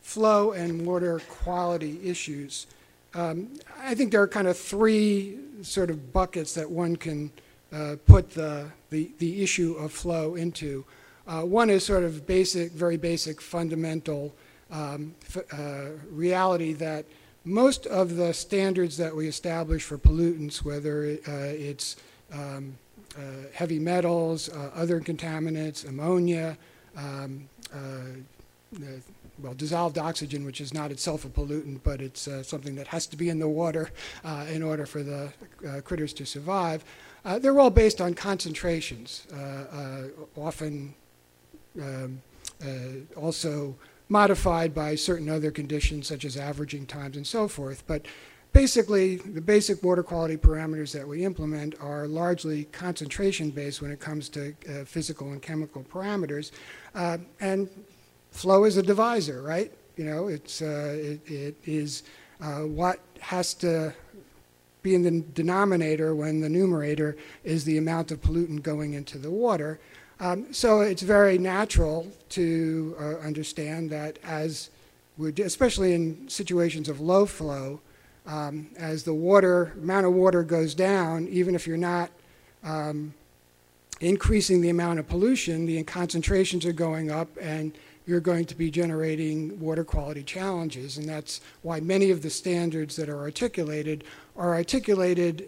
flow 0.01 0.51
and 0.51 0.85
water 0.85 1.19
quality 1.29 1.99
issues. 2.03 2.67
Um, 3.13 3.49
I 3.79 3.95
think 3.95 4.11
there 4.11 4.21
are 4.21 4.27
kind 4.27 4.47
of 4.47 4.57
three 4.57 5.37
sort 5.61 5.89
of 5.89 6.13
buckets 6.13 6.53
that 6.53 6.69
one 6.69 6.95
can 6.95 7.31
uh, 7.73 7.95
put 8.05 8.31
the, 8.31 8.67
the, 8.89 9.11
the, 9.19 9.43
issue 9.43 9.75
of 9.75 9.91
flow 9.91 10.35
into. 10.35 10.85
Uh, 11.27 11.41
one 11.41 11.69
is 11.69 11.85
sort 11.85 12.03
of 12.03 12.25
basic, 12.27 12.71
very 12.71 12.97
basic, 12.97 13.39
fundamental 13.41 14.33
um, 14.71 15.15
uh, 15.53 15.85
reality 16.09 16.73
that 16.73 17.05
most 17.43 17.85
of 17.87 18.15
the 18.15 18.33
standards 18.33 18.97
that 18.97 19.15
we 19.15 19.27
establish 19.27 19.83
for 19.83 19.97
pollutants, 19.97 20.63
whether 20.63 21.03
it, 21.03 21.27
uh, 21.27 21.31
it's 21.31 21.95
um, 22.33 22.77
heavy 23.53 23.79
metals, 23.79 24.49
uh, 24.49 24.71
other 24.75 24.99
contaminants, 24.99 25.87
ammonia, 25.87 26.57
um, 26.97 27.47
well, 29.41 29.53
dissolved 29.55 29.97
oxygen, 29.97 30.45
which 30.45 30.61
is 30.61 30.73
not 30.73 30.91
itself 30.91 31.25
a 31.25 31.29
pollutant, 31.29 31.81
but 31.83 31.99
it's 31.99 32.27
uh, 32.27 32.43
something 32.43 32.75
that 32.75 32.87
has 32.87 33.07
to 33.07 33.17
be 33.17 33.29
in 33.29 33.39
the 33.39 33.47
water 33.47 33.89
uh, 34.23 34.45
in 34.49 34.61
order 34.61 34.85
for 34.85 35.01
the 35.01 35.33
uh, 35.67 35.81
critters 35.81 36.13
to 36.13 36.25
survive. 36.25 36.83
they're 37.39 37.59
all 37.59 37.69
based 37.69 37.99
on 38.01 38.13
concentrations, 38.13 39.27
often 40.37 40.93
um, 41.81 42.21
also 43.15 43.75
modified 44.09 44.75
by 44.75 44.93
certain 44.93 45.29
other 45.29 45.51
conditions 45.51 46.05
such 46.05 46.25
as 46.25 46.35
averaging 46.35 46.85
times 46.85 47.15
and 47.15 47.25
so 47.25 47.47
forth. 47.47 47.83
But 47.87 48.05
basically, 48.53 49.17
the 49.17 49.41
basic 49.41 49.83
water 49.83 50.03
quality 50.03 50.37
parameters 50.37 50.91
that 50.93 51.07
we 51.07 51.23
implement 51.25 51.75
are 51.79 52.07
largely 52.07 52.65
concentration 52.65 53.49
based 53.49 53.81
when 53.81 53.91
it 53.91 53.99
comes 53.99 54.29
to 54.29 54.53
uh, 54.69 54.85
physical 54.85 55.31
and 55.31 55.41
chemical 55.41 55.83
parameters. 55.83 56.51
Uh, 56.95 57.17
and 57.39 57.69
flow 58.31 58.63
is 58.65 58.77
a 58.77 58.83
divisor, 58.83 59.41
right? 59.41 59.71
You 59.97 60.05
know, 60.05 60.27
it's, 60.27 60.61
uh, 60.61 60.97
it, 60.97 61.31
it 61.31 61.55
is 61.65 62.03
uh, 62.41 62.61
what 62.61 62.99
has 63.19 63.53
to 63.55 63.93
be 64.81 64.95
in 64.95 65.03
the 65.03 65.23
denominator 65.33 66.15
when 66.15 66.41
the 66.41 66.49
numerator 66.49 67.15
is 67.43 67.63
the 67.65 67.77
amount 67.77 68.11
of 68.11 68.19
pollutant 68.21 68.63
going 68.63 68.93
into 68.93 69.17
the 69.17 69.29
water. 69.29 69.79
Um, 70.19 70.53
so 70.53 70.81
it's 70.81 71.01
very 71.01 71.37
natural 71.37 72.07
to 72.29 72.95
uh, 72.99 73.03
understand 73.25 73.89
that 73.91 74.19
as 74.23 74.69
we 75.17 75.33
especially 75.43 75.93
in 75.93 76.27
situations 76.29 76.89
of 76.89 76.99
low 76.99 77.25
flow, 77.25 77.81
um, 78.25 78.69
as 78.77 79.03
the 79.03 79.13
water 79.13 79.73
amount 79.81 80.05
of 80.05 80.13
water 80.13 80.43
goes 80.43 80.75
down, 80.75 81.27
even 81.27 81.55
if 81.55 81.65
you're 81.65 81.77
not 81.77 82.11
um, 82.63 83.13
increasing 83.99 84.61
the 84.61 84.69
amount 84.69 84.99
of 84.99 85.07
pollution, 85.07 85.65
the 85.65 85.83
concentrations 85.83 86.65
are 86.65 86.73
going 86.73 87.11
up, 87.11 87.29
and 87.39 87.73
you're 88.05 88.19
going 88.19 88.45
to 88.45 88.55
be 88.55 88.71
generating 88.71 89.59
water 89.59 89.83
quality 89.83 90.23
challenges. 90.23 90.97
And 90.97 91.07
that's 91.07 91.39
why 91.61 91.79
many 91.79 92.09
of 92.09 92.21
the 92.21 92.29
standards 92.29 92.95
that 92.95 93.09
are 93.09 93.19
articulated 93.19 94.03
are 94.35 94.55
articulated 94.55 95.47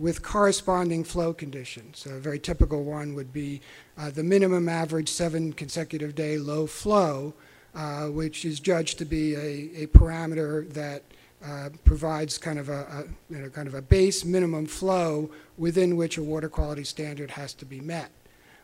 with 0.00 0.22
corresponding 0.22 1.04
flow 1.04 1.32
conditions. 1.34 2.06
A 2.06 2.18
very 2.18 2.38
typical 2.38 2.84
one 2.84 3.14
would 3.14 3.32
be 3.32 3.60
uh, 3.98 4.10
the 4.10 4.24
minimum 4.24 4.68
average 4.68 5.08
seven 5.08 5.52
consecutive 5.52 6.14
day 6.14 6.38
low 6.38 6.66
flow, 6.66 7.34
uh, 7.74 8.06
which 8.06 8.44
is 8.44 8.60
judged 8.60 8.98
to 8.98 9.04
be 9.04 9.34
a, 9.34 9.82
a 9.82 9.86
parameter 9.88 10.68
that 10.72 11.02
uh, 11.44 11.68
provides 11.84 12.38
kind 12.38 12.58
of 12.58 12.68
a, 12.68 12.72
a, 12.72 13.04
you 13.32 13.38
know, 13.38 13.48
kind 13.50 13.68
of 13.68 13.74
a 13.74 13.82
base 13.82 14.24
minimum 14.24 14.66
flow 14.66 15.30
within 15.58 15.96
which 15.96 16.16
a 16.16 16.22
water 16.22 16.48
quality 16.48 16.84
standard 16.84 17.30
has 17.30 17.52
to 17.54 17.64
be 17.64 17.80
met. 17.80 18.10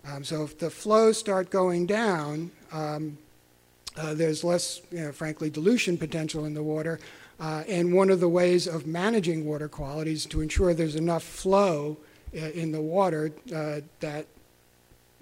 Um, 0.07 0.25
so 0.25 0.43
if 0.43 0.59
the 0.59 0.71
flows 0.71 1.19
start 1.19 1.51
going 1.51 1.87
down, 1.87 2.51
um, 2.73 3.19
uh, 3.97 4.15
there's 4.15 4.43
less, 4.43 4.81
you 4.91 5.01
know, 5.01 5.13
frankly, 5.13 5.51
dilution 5.51 5.99
potential 5.99 6.45
in 6.45 6.55
the 6.55 6.63
water. 6.63 6.99
Uh, 7.39 7.65
and 7.69 7.93
one 7.93 8.11
of 8.11 8.21
the 8.21 8.29
ways 8.29 8.67
of 8.67 8.87
managing 8.87 9.45
water 9.45 9.69
quality 9.69 10.13
is 10.13 10.27
to 10.27 10.41
ensure 10.41 10.73
there's 10.73 10.97
enough 10.97 11.23
flow 11.23 11.97
uh, 12.35 12.47
in 12.51 12.73
the 12.73 12.81
water 12.81 13.33
uh, 13.55 13.81
that 14.01 14.27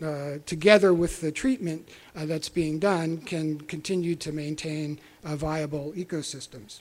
uh, 0.02 0.38
together 0.46 0.94
with 0.94 1.20
the 1.20 1.32
treatment 1.32 1.88
uh, 2.14 2.24
that's 2.24 2.48
being 2.48 2.78
done, 2.78 3.18
can 3.18 3.60
continue 3.62 4.14
to 4.14 4.30
maintain 4.30 4.98
uh, 5.24 5.34
viable 5.34 5.92
ecosystems. 5.96 6.80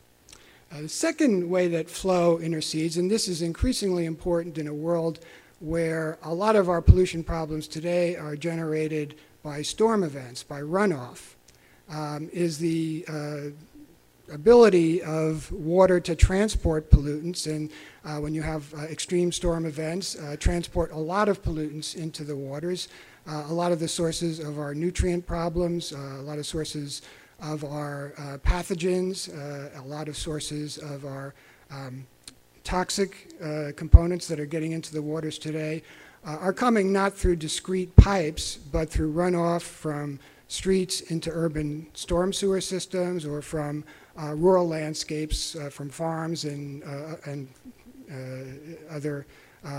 Uh, 0.72 0.82
the 0.82 0.90
second 0.90 1.50
way 1.50 1.68
that 1.68 1.90
flow 1.90 2.40
intercedes, 2.40 2.98
and 2.98 3.10
this 3.10 3.28
is 3.28 3.42
increasingly 3.42 4.06
important 4.06 4.58
in 4.58 4.68
a 4.68 4.74
world 4.74 5.20
where 5.60 6.18
a 6.24 6.34
lot 6.34 6.56
of 6.56 6.70
our 6.70 6.82
pollution 6.82 7.24
problems 7.24 7.68
today 7.68 8.16
are 8.16 8.36
generated 8.36 9.16
by 9.44 9.62
storm 9.62 10.04
events, 10.04 10.44
by 10.44 10.62
runoff, 10.62 11.36
um, 11.90 12.30
is 12.34 12.58
the 12.58 13.06
uh, 13.08 13.40
ability 14.32 15.02
of 15.04 15.50
water 15.54 16.02
to 16.02 16.16
transport 16.16 16.92
pollutants 16.92 17.48
and 17.48 17.72
uh, 18.04 18.20
when 18.20 18.34
you 18.34 18.42
have 18.42 18.74
uh, 18.74 18.80
extreme 18.84 19.32
storm 19.32 19.66
events, 19.66 20.18
uh, 20.18 20.36
transport 20.38 20.92
a 20.92 20.98
lot 20.98 21.30
of 21.30 21.42
pollutants 21.42 21.96
into 21.96 22.26
the 22.26 22.36
waters. 22.36 22.90
Uh, 23.26 23.46
a 23.50 23.54
lot 23.54 23.72
of 23.72 23.80
the 23.80 23.88
sources 23.88 24.40
of 24.40 24.58
our 24.60 24.74
nutrient 24.74 25.26
problems, 25.26 25.92
uh, 25.92 25.98
a 25.98 26.24
lot 26.24 26.38
of 26.38 26.46
sources 26.46 27.02
of 27.40 27.64
our 27.64 28.14
uh, 28.18 28.38
pathogens, 28.38 29.30
a 29.78 29.82
lot 29.88 30.08
of 30.08 30.18
sources 30.18 30.78
of 30.78 31.06
our 31.06 31.34
um, 31.72 32.06
toxic 32.64 33.32
components 33.76 34.28
that 34.28 34.40
are 34.40 34.46
getting 34.46 34.72
into 34.72 34.94
the 34.94 35.02
waters 35.02 35.38
today 35.38 35.84
are 36.26 36.54
coming 36.54 36.92
not 36.92 37.14
through 37.14 37.36
discrete 37.36 37.96
pipes, 37.96 38.58
but 38.58 38.90
through 38.90 39.14
runoff 39.14 39.62
from 39.62 40.20
streets 40.48 41.02
into 41.02 41.30
urban 41.32 41.88
storm 41.94 42.34
sewer 42.34 42.62
systems 42.62 43.26
or 43.26 43.42
from 43.42 43.84
uh, 44.20 44.34
rural 44.34 44.68
landscapes, 44.68 45.56
uh, 45.56 45.70
from 45.70 45.90
farms 45.90 46.46
and, 46.46 46.84
uh, 46.84 47.16
and 47.26 47.48
other 48.90 49.26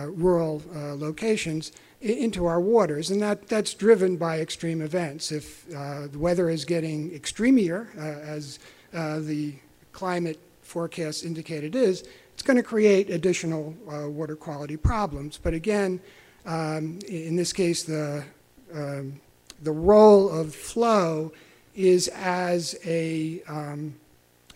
rural 0.06 0.62
locations 0.96 1.72
into 2.00 2.46
our 2.46 2.60
waters, 2.60 3.10
and 3.10 3.20
that, 3.20 3.48
that's 3.48 3.74
driven 3.74 4.16
by 4.16 4.40
extreme 4.40 4.80
events. 4.82 5.32
If 5.32 5.66
uh, 5.74 6.06
the 6.06 6.18
weather 6.18 6.48
is 6.48 6.64
getting 6.64 7.10
extremier, 7.10 7.88
uh, 7.96 8.00
as 8.00 8.58
uh, 8.94 9.18
the 9.20 9.54
climate 9.92 10.38
forecast 10.62 11.24
indicated 11.24 11.74
is, 11.74 12.04
it's 12.34 12.42
going 12.42 12.56
to 12.56 12.62
create 12.62 13.10
additional 13.10 13.74
water 13.86 14.36
quality 14.36 14.76
problems. 14.76 15.40
But 15.42 15.54
again, 15.54 16.00
um, 16.46 17.00
in 17.08 17.34
this 17.34 17.52
case, 17.52 17.82
the, 17.82 18.24
um, 18.72 19.20
the 19.62 19.72
role 19.72 20.30
of 20.30 20.54
flow 20.54 21.32
is 21.74 22.08
as 22.08 22.76
a 22.84 23.42
um, 23.48 23.94
uh, 23.94 24.07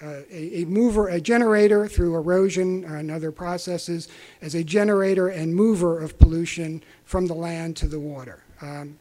a, 0.02 0.60
a, 0.60 0.64
mover, 0.64 1.08
a 1.08 1.20
generator 1.20 1.86
through 1.86 2.14
erosion 2.16 2.84
and 2.84 3.10
other 3.10 3.30
processes, 3.30 4.08
as 4.40 4.54
a 4.54 4.64
generator 4.64 5.28
and 5.28 5.54
mover 5.54 6.00
of 6.00 6.18
pollution 6.18 6.82
from 7.04 7.26
the 7.26 7.34
land 7.34 7.76
to 7.76 7.86
the 7.86 8.00
water. 8.00 8.42
Um, 8.60 8.98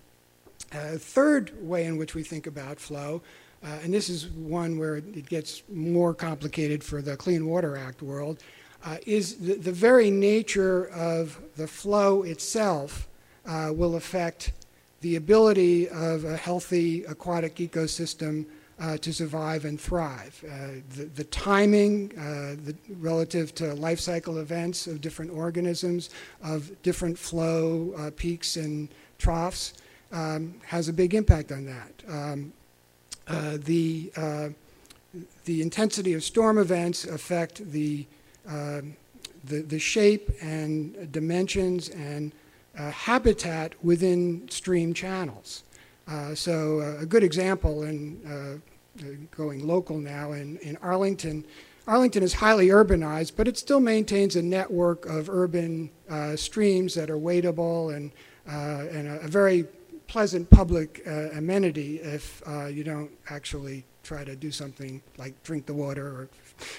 a 0.71 0.97
third 0.97 1.51
way 1.61 1.85
in 1.85 1.97
which 1.97 2.15
we 2.15 2.23
think 2.23 2.47
about 2.47 2.79
flow, 2.79 3.21
uh, 3.63 3.79
and 3.83 3.93
this 3.93 4.09
is 4.09 4.27
one 4.27 4.77
where 4.77 4.97
it 4.97 5.27
gets 5.27 5.63
more 5.71 6.13
complicated 6.13 6.83
for 6.83 7.01
the 7.01 7.17
Clean 7.17 7.45
Water 7.45 7.75
Act 7.75 8.01
world, 8.01 8.39
uh, 8.83 8.97
is 9.05 9.35
the, 9.35 9.55
the, 9.55 9.71
very 9.71 10.09
nature 10.09 10.87
of 10.87 11.39
the 11.55 11.67
flow 11.67 12.23
itself 12.23 13.07
uh, 13.45 13.71
will 13.73 13.95
affect 13.95 14.53
the 15.01 15.15
ability 15.15 15.87
of 15.89 16.23
a 16.23 16.35
healthy 16.35 17.03
aquatic 17.03 17.55
ecosystem 17.57 18.45
uh, 18.81 18.97
to 18.97 19.13
survive 19.13 19.63
and 19.65 19.79
thrive. 19.79 20.43
Uh, 20.43 20.81
the, 20.95 21.05
the, 21.05 21.23
timing 21.25 22.11
uh, 22.17 22.55
the, 22.65 22.75
relative 22.99 23.53
to 23.53 23.73
life 23.75 23.99
cycle 23.99 24.39
events 24.39 24.87
of 24.87 25.01
different 25.01 25.31
organisms, 25.31 26.09
of 26.43 26.81
different 26.81 27.17
flow 27.17 27.93
uh, 27.97 28.09
peaks 28.15 28.55
and 28.55 28.89
troughs, 29.19 29.73
um, 30.11 30.55
has 30.65 30.89
a 30.89 30.93
big 30.93 31.13
impact 31.13 31.51
on 31.51 31.65
that. 31.65 32.03
Um, 32.07 32.53
uh, 33.27 33.57
the, 33.63 34.11
uh, 34.17 34.49
the 35.45 35.61
intensity 35.61 36.13
of 36.13 36.23
storm 36.23 36.57
events 36.57 37.05
affect 37.05 37.71
the, 37.71 38.07
the, 38.45 39.61
the 39.61 39.79
shape 39.79 40.31
and 40.41 41.11
dimensions 41.11 41.89
and 41.89 42.31
habitat 42.75 43.73
within 43.83 44.49
stream 44.49 44.93
channels. 44.93 45.63
Uh, 46.07 46.35
so 46.35 46.79
uh, 46.81 47.01
a 47.01 47.05
good 47.05 47.23
example, 47.23 47.83
in 47.83 48.19
uh, 48.25 49.05
going 49.35 49.65
local 49.65 49.97
now 49.97 50.33
in, 50.33 50.57
in 50.57 50.77
Arlington. 50.77 51.45
Arlington 51.87 52.23
is 52.23 52.33
highly 52.33 52.67
urbanized, 52.67 53.33
but 53.35 53.47
it 53.47 53.57
still 53.57 53.79
maintains 53.79 54.35
a 54.35 54.41
network 54.41 55.05
of 55.05 55.29
urban 55.29 55.89
uh, 56.09 56.35
streams 56.35 56.93
that 56.95 57.09
are 57.09 57.17
wadeable 57.17 57.95
and, 57.95 58.11
and 58.45 59.07
a, 59.07 59.21
a, 59.21 59.27
very 59.27 59.65
pleasant 60.07 60.49
public 60.49 61.01
amenity 61.05 61.97
if 62.01 62.43
you 62.69 62.83
don't 62.83 63.09
actually 63.29 63.83
try 64.03 64.23
to 64.23 64.35
do 64.35 64.51
something 64.51 65.01
like 65.17 65.41
drink 65.43 65.65
the 65.65 65.73
water 65.73 66.05
or 66.05 66.29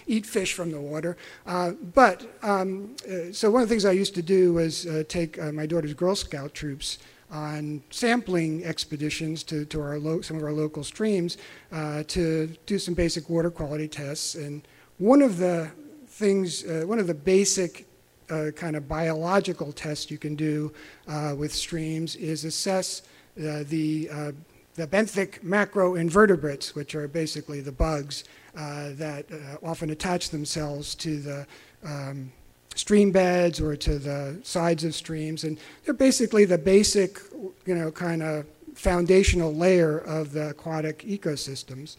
eat 0.07 0.26
fish 0.26 0.55
from 0.55 0.71
the 0.71 0.81
water. 0.81 1.17
Uh, 1.47 1.73
but 1.95 2.38
um, 2.43 2.95
uh, 3.09 3.33
so 3.33 3.50
one 3.50 3.62
of 3.62 3.69
the 3.69 3.73
things 3.73 3.85
I 3.85 3.93
used 3.93 4.14
to 4.17 4.23
do 4.23 4.55
was 4.55 4.87
uh, 4.87 5.05
take 5.09 5.43
my 5.52 5.67
daughter's 5.67 5.95
Girl 5.95 6.14
Scout 6.14 6.55
troops 6.55 6.99
on 7.33 7.83
sampling 7.91 8.65
expeditions 8.65 9.43
to, 9.43 9.65
to 9.65 9.81
our 9.81 9.99
some 10.23 10.37
of 10.37 10.43
our 10.43 10.53
local 10.53 10.85
streams 10.85 11.39
uh, 11.73 12.03
to 12.07 12.47
do 12.67 12.79
some 12.79 12.95
basic 12.95 13.29
water 13.31 13.51
quality 13.51 13.89
tests. 13.89 14.35
And 14.35 14.62
one 14.99 15.23
of 15.23 15.39
the 15.39 15.71
things, 16.07 16.65
uh, 16.65 16.85
one 16.87 16.99
of 16.99 17.07
the 17.07 17.15
basic 17.15 17.87
uh, 18.31 18.51
kind 18.55 18.77
of 18.77 18.87
biological 18.87 19.73
tests 19.73 20.11
you 20.11 20.19
can 20.19 20.35
do 20.37 20.73
uh, 21.09 21.35
with 21.37 21.53
streams 21.53 22.17
is 22.17 22.45
assess 22.45 23.03
uh, 23.39 23.65
the, 23.67 24.09
uh, 24.12 24.33
the 24.75 24.87
benthic 24.87 25.41
macroinvertebrates, 25.41 26.75
which 26.75 26.95
are 26.95 27.09
basically 27.09 27.61
the 27.61 27.73
bugs 27.73 28.25
that 28.55 29.25
often 29.62 29.91
attach 29.91 30.29
themselves 30.29 30.95
to 30.95 31.19
the 31.21 31.47
um, 31.85 32.31
stream 32.75 33.12
beds 33.12 33.61
or 33.61 33.76
to 33.76 33.99
the 33.99 34.38
sides 34.43 34.85
of 34.85 34.95
streams. 34.95 35.45
And 35.45 35.59
they're 35.85 35.95
basically 35.95 36.45
the 36.45 36.59
basic, 36.59 37.21
you 37.67 37.75
know, 37.75 37.91
kind 37.91 38.23
of 38.23 38.47
foundational 38.75 39.55
layer 39.55 39.99
of 39.99 40.33
the 40.33 40.50
aquatic 40.50 41.00
ecosystems. 41.00 41.97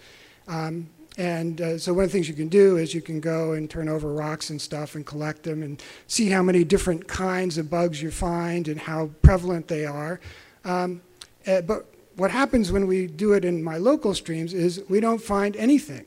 Um, 0.47 0.89
and 1.17 1.61
uh, 1.61 1.77
so 1.77 1.93
one 1.93 2.05
of 2.05 2.09
the 2.09 2.13
things 2.13 2.27
you 2.27 2.33
can 2.33 2.47
do 2.47 2.77
is 2.77 2.93
you 2.93 3.01
can 3.01 3.19
go 3.19 3.53
and 3.53 3.69
turn 3.69 3.87
over 3.87 4.11
rocks 4.11 4.49
and 4.49 4.59
stuff 4.59 4.95
and 4.95 5.05
collect 5.05 5.43
them 5.43 5.61
and 5.61 5.81
see 6.07 6.29
how 6.29 6.41
many 6.41 6.63
different 6.63 7.07
kinds 7.07 7.57
of 7.57 7.69
bugs 7.69 8.01
you 8.01 8.09
find 8.09 8.67
and 8.67 8.79
how 8.79 9.11
prevalent 9.21 9.67
they 9.67 9.85
are. 9.85 10.19
Um, 10.65 11.01
uh, 11.45 11.61
but 11.61 11.85
what 12.15 12.31
happens 12.31 12.71
when 12.71 12.87
we 12.87 13.07
do 13.07 13.33
it 13.33 13.45
in 13.45 13.63
my 13.63 13.77
local 13.77 14.13
streams 14.13 14.53
is 14.53 14.83
we 14.89 14.99
don't 14.99 15.21
find 15.21 15.55
anything 15.55 16.05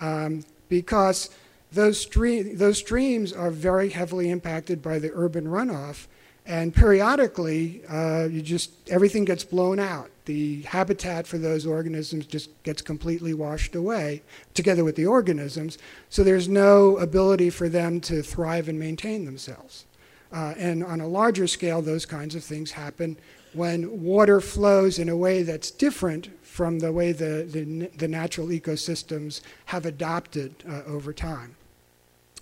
um, 0.00 0.44
because 0.68 1.30
those, 1.76 2.00
stream, 2.00 2.56
those 2.56 2.78
streams 2.78 3.32
are 3.32 3.50
very 3.50 3.90
heavily 3.90 4.30
impacted 4.30 4.82
by 4.82 4.98
the 4.98 5.12
urban 5.14 5.44
runoff. 5.44 6.06
And 6.46 6.74
periodically, 6.74 7.82
uh, 7.88 8.28
you 8.30 8.40
just 8.40 8.70
everything 8.88 9.24
gets 9.24 9.42
blown 9.44 9.80
out. 9.80 10.10
The 10.26 10.62
habitat 10.62 11.26
for 11.26 11.38
those 11.38 11.66
organisms 11.66 12.26
just 12.26 12.50
gets 12.62 12.82
completely 12.82 13.34
washed 13.34 13.74
away, 13.74 14.22
together 14.54 14.84
with 14.84 14.94
the 14.94 15.06
organisms. 15.06 15.76
So 16.08 16.22
there's 16.22 16.48
no 16.48 16.96
ability 16.98 17.50
for 17.50 17.68
them 17.68 18.00
to 18.02 18.22
thrive 18.22 18.68
and 18.68 18.78
maintain 18.78 19.24
themselves. 19.24 19.86
Uh, 20.32 20.54
and 20.56 20.84
on 20.84 21.00
a 21.00 21.08
larger 21.08 21.46
scale, 21.46 21.82
those 21.82 22.06
kinds 22.06 22.34
of 22.34 22.44
things 22.44 22.70
happen 22.72 23.16
when 23.52 24.02
water 24.02 24.40
flows 24.40 24.98
in 24.98 25.08
a 25.08 25.16
way 25.16 25.42
that's 25.42 25.70
different 25.70 26.30
from 26.44 26.78
the 26.78 26.92
way 26.92 27.12
the, 27.12 27.46
the, 27.50 27.90
the 27.96 28.08
natural 28.08 28.48
ecosystems 28.48 29.40
have 29.66 29.84
adopted 29.84 30.54
uh, 30.68 30.82
over 30.86 31.12
time. 31.12 31.56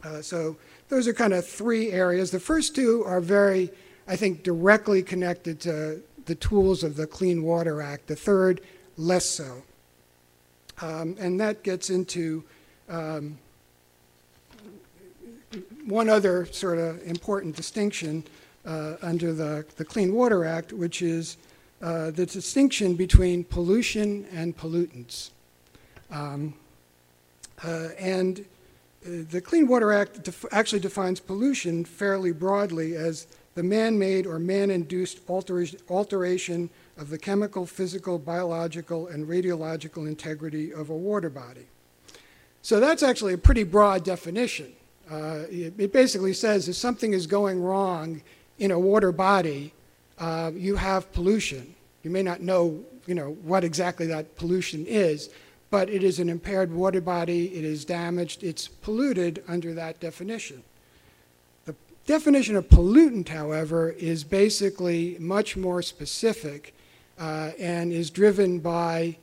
Uh, 0.04 0.20
so 0.20 0.56
those 0.88 1.08
are 1.08 1.14
kind 1.14 1.32
of 1.32 1.46
three 1.46 1.90
areas. 1.90 2.30
The 2.30 2.40
first 2.40 2.75
two 2.75 3.02
are 3.06 3.20
very 3.20 3.70
I 4.06 4.16
think, 4.16 4.42
directly 4.42 5.02
connected 5.02 5.61
to 5.61 6.02
the 6.26 6.34
tools 6.34 6.82
of 6.82 6.96
the 6.96 7.06
Clean 7.06 7.42
Water 7.42 7.80
Act. 7.80 8.06
The 8.06 8.16
third, 8.16 8.61
less 8.96 9.25
so. 9.25 9.62
Um, 10.80 11.16
and 11.18 11.40
that 11.40 11.62
gets 11.62 11.90
into 11.90 12.44
um, 12.88 13.38
one 15.87 16.08
other 16.08 16.46
sort 16.46 16.78
of 16.78 17.02
important 17.06 17.56
distinction 17.56 18.25
uh, 18.66 18.96
under 19.02 19.32
the, 19.32 19.64
the 19.76 19.84
Clean 19.84 20.12
Water 20.12 20.44
Act, 20.44 20.73
which 20.73 21.00
is 21.00 21.37
uh, 21.80 22.11
the 22.11 22.26
distinction 22.26 22.94
between 22.94 23.44
pollution 23.44 24.26
and 24.32 24.56
pollutants. 24.56 25.30
Um, 26.11 26.54
uh, 27.64 27.88
and 27.99 28.44
the 29.04 29.40
Clean 29.40 29.66
Water 29.66 29.92
Act 29.92 30.23
def 30.23 30.44
actually 30.50 30.80
defines 30.80 31.20
pollution 31.20 31.84
fairly 31.84 32.32
broadly 32.32 32.96
as 32.96 33.26
the 33.54 33.62
man-made 33.62 34.26
or 34.26 34.38
man-induced 34.38 35.20
alteration 35.28 36.70
of 36.96 37.11
the 37.11 37.18
chemical, 37.18 37.66
physical, 37.66 38.18
biological, 38.18 39.09
and 39.09 39.28
radiological 39.28 40.09
integrity 40.09 40.72
of 40.72 40.90
a 40.90 40.96
water 40.96 41.31
body. 41.31 41.66
So 42.62 42.81
that's 42.81 43.02
actually 43.02 43.35
a 43.35 43.38
pretty 43.38 43.62
broad 43.62 44.05
definition. 44.05 44.72
Uh, 45.11 45.42
it, 45.50 45.74
it, 45.76 45.92
basically 45.92 46.33
says 46.33 46.66
if 46.66 46.76
something 46.76 47.12
is 47.12 47.26
going 47.26 47.62
wrong 47.62 48.22
in 48.59 48.70
a 48.70 48.78
water 48.78 49.12
body, 49.12 49.74
uh, 50.18 50.50
you 50.55 50.76
have 50.76 51.12
pollution. 51.12 51.74
You 52.02 52.11
may 52.11 52.22
not 52.22 52.40
know, 52.40 52.83
you 53.07 53.14
know, 53.14 53.37
what 53.42 53.64
exactly 53.64 54.07
that 54.07 54.35
pollution 54.37 54.87
is, 54.87 55.28
but 55.70 55.88
it 55.88 56.03
is 56.03 56.18
an 56.18 56.29
impaired 56.29 56.72
water 56.72 57.00
body, 57.00 57.57
it 57.57 57.64
is 57.64 57.85
damaged, 57.85 58.42
it's 58.42 58.68
polluted 58.68 59.42
under 59.48 59.74
that 59.74 60.00
definition. 60.00 60.62
The 61.64 61.74
definition 62.07 62.57
of 62.57 62.68
pollutant, 62.68 63.29
however, 63.29 63.90
is 63.90 64.24
basically 64.24 65.16
much 65.18 65.57
more 65.57 65.83
specific 65.83 66.74
uh, 67.18 67.50
and 67.59 67.92
is 67.92 68.11
driven 68.11 68.59
by 68.59 69.16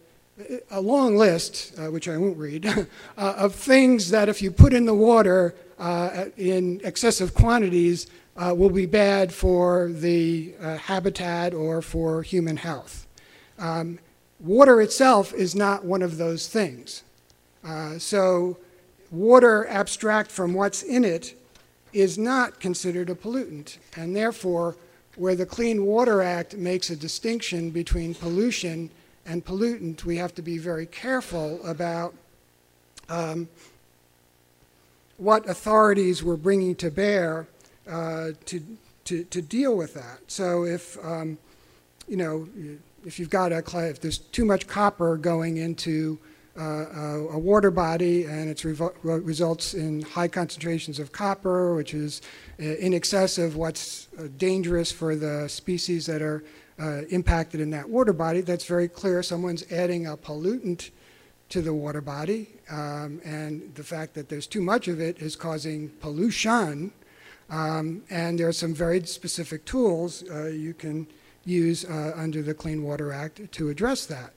a 0.69 0.81
long 0.81 1.15
list, 1.15 1.73
uh, 1.77 1.91
which 1.91 2.07
I 2.07 2.17
won't 2.17 2.37
read, 2.37 2.65
uh, 2.67 2.85
of 3.17 3.55
things 3.55 4.09
that 4.09 4.29
if 4.29 4.41
you 4.41 4.51
put 4.51 4.73
in 4.73 4.85
the 4.85 4.93
water 4.93 5.55
uh, 5.79 6.25
in 6.37 6.81
excessive 6.83 7.33
quantities 7.33 8.07
uh, 8.37 8.53
will 8.55 8.69
be 8.69 8.85
bad 8.85 9.33
for 9.33 9.89
the 9.89 10.53
uh, 10.61 10.77
habitat 10.77 11.53
or 11.53 11.81
for 11.81 12.23
human 12.23 12.57
health. 12.57 13.07
Um, 13.59 13.99
water 14.41 14.81
itself 14.81 15.33
is 15.33 15.55
not 15.55 15.85
one 15.85 16.01
of 16.01 16.17
those 16.17 16.47
things. 16.47 17.03
so 17.97 18.57
water 19.11 19.67
abstract 19.67 20.31
from 20.31 20.53
what's 20.53 20.83
in 20.83 21.03
it 21.03 21.35
is 21.93 22.17
not 22.17 22.59
considered 22.59 23.09
a 23.09 23.15
pollutant. 23.15 23.77
And 23.95 24.15
therefore, 24.15 24.75
where 25.15 25.35
the 25.35 25.45
Clean 25.45 25.85
Water 25.85 26.21
Act 26.21 26.55
makes 26.55 26.89
a 26.89 26.95
distinction 26.95 27.69
between 27.69 28.15
pollution 28.15 28.89
and 29.25 29.45
pollutant, 29.45 30.03
we 30.03 30.17
have 30.17 30.33
to 30.35 30.41
be 30.41 30.57
very 30.57 30.85
careful 30.85 31.59
about 31.65 32.13
um, 33.09 33.49
what 35.17 35.47
authorities 35.47 36.23
we're 36.23 36.37
bringing 36.37 36.75
to 36.75 36.89
bear 36.89 37.47
uh, 37.89 38.29
to, 38.45 38.63
to, 39.05 39.23
to, 39.25 39.41
deal 39.41 39.75
with 39.75 39.93
that. 39.93 40.19
So 40.27 40.63
if, 40.63 40.97
um, 41.03 41.37
you 42.07 42.15
know, 42.15 42.47
if 43.05 43.19
you've 43.19 43.29
got 43.29 43.51
a, 43.51 43.63
if 43.89 43.99
there's 43.99 44.17
too 44.17 44.45
much 44.45 44.67
copper 44.67 45.17
going 45.17 45.57
into 45.57 46.19
uh, 46.59 47.31
a 47.31 47.39
water 47.39 47.71
body 47.71 48.25
and 48.25 48.49
it 48.49 48.63
results 49.03 49.73
in 49.73 50.01
high 50.01 50.27
concentrations 50.27 50.99
of 50.99 51.11
copper, 51.11 51.75
which 51.75 51.93
is 51.93 52.21
uh, 52.59 52.63
in 52.63 52.93
excess 52.93 53.37
of 53.37 53.55
what's 53.55 54.07
uh, 54.19 54.27
dangerous 54.37 54.91
for 54.91 55.15
the 55.15 55.47
species 55.47 56.05
that 56.05 56.21
are 56.21 56.43
uh, 56.79 57.03
impacted 57.09 57.61
in 57.61 57.69
that 57.69 57.89
water 57.89 58.13
body. 58.13 58.41
That's 58.41 58.65
very 58.65 58.87
clear. 58.87 59.23
Someone's 59.23 59.69
adding 59.71 60.07
a 60.07 60.17
pollutant 60.17 60.89
to 61.49 61.61
the 61.61 61.73
water 61.73 62.01
body, 62.01 62.47
um, 62.69 63.21
and 63.25 63.73
the 63.75 63.83
fact 63.83 64.13
that 64.13 64.29
there's 64.29 64.47
too 64.47 64.61
much 64.61 64.87
of 64.87 64.99
it 65.01 65.19
is 65.19 65.35
causing 65.35 65.89
pollution. 65.99 66.91
Um, 67.49 68.03
and 68.09 68.39
there 68.39 68.47
are 68.47 68.53
some 68.53 68.73
very 68.73 69.05
specific 69.05 69.65
tools 69.65 70.23
uh, 70.31 70.45
you 70.45 70.73
can 70.73 71.07
use 71.45 71.85
uh, 71.85 72.13
under 72.15 72.41
the 72.41 72.53
Clean 72.53 72.81
Water 72.83 73.11
Act 73.11 73.51
to 73.51 73.69
address 73.69 74.05
that. 74.05 74.33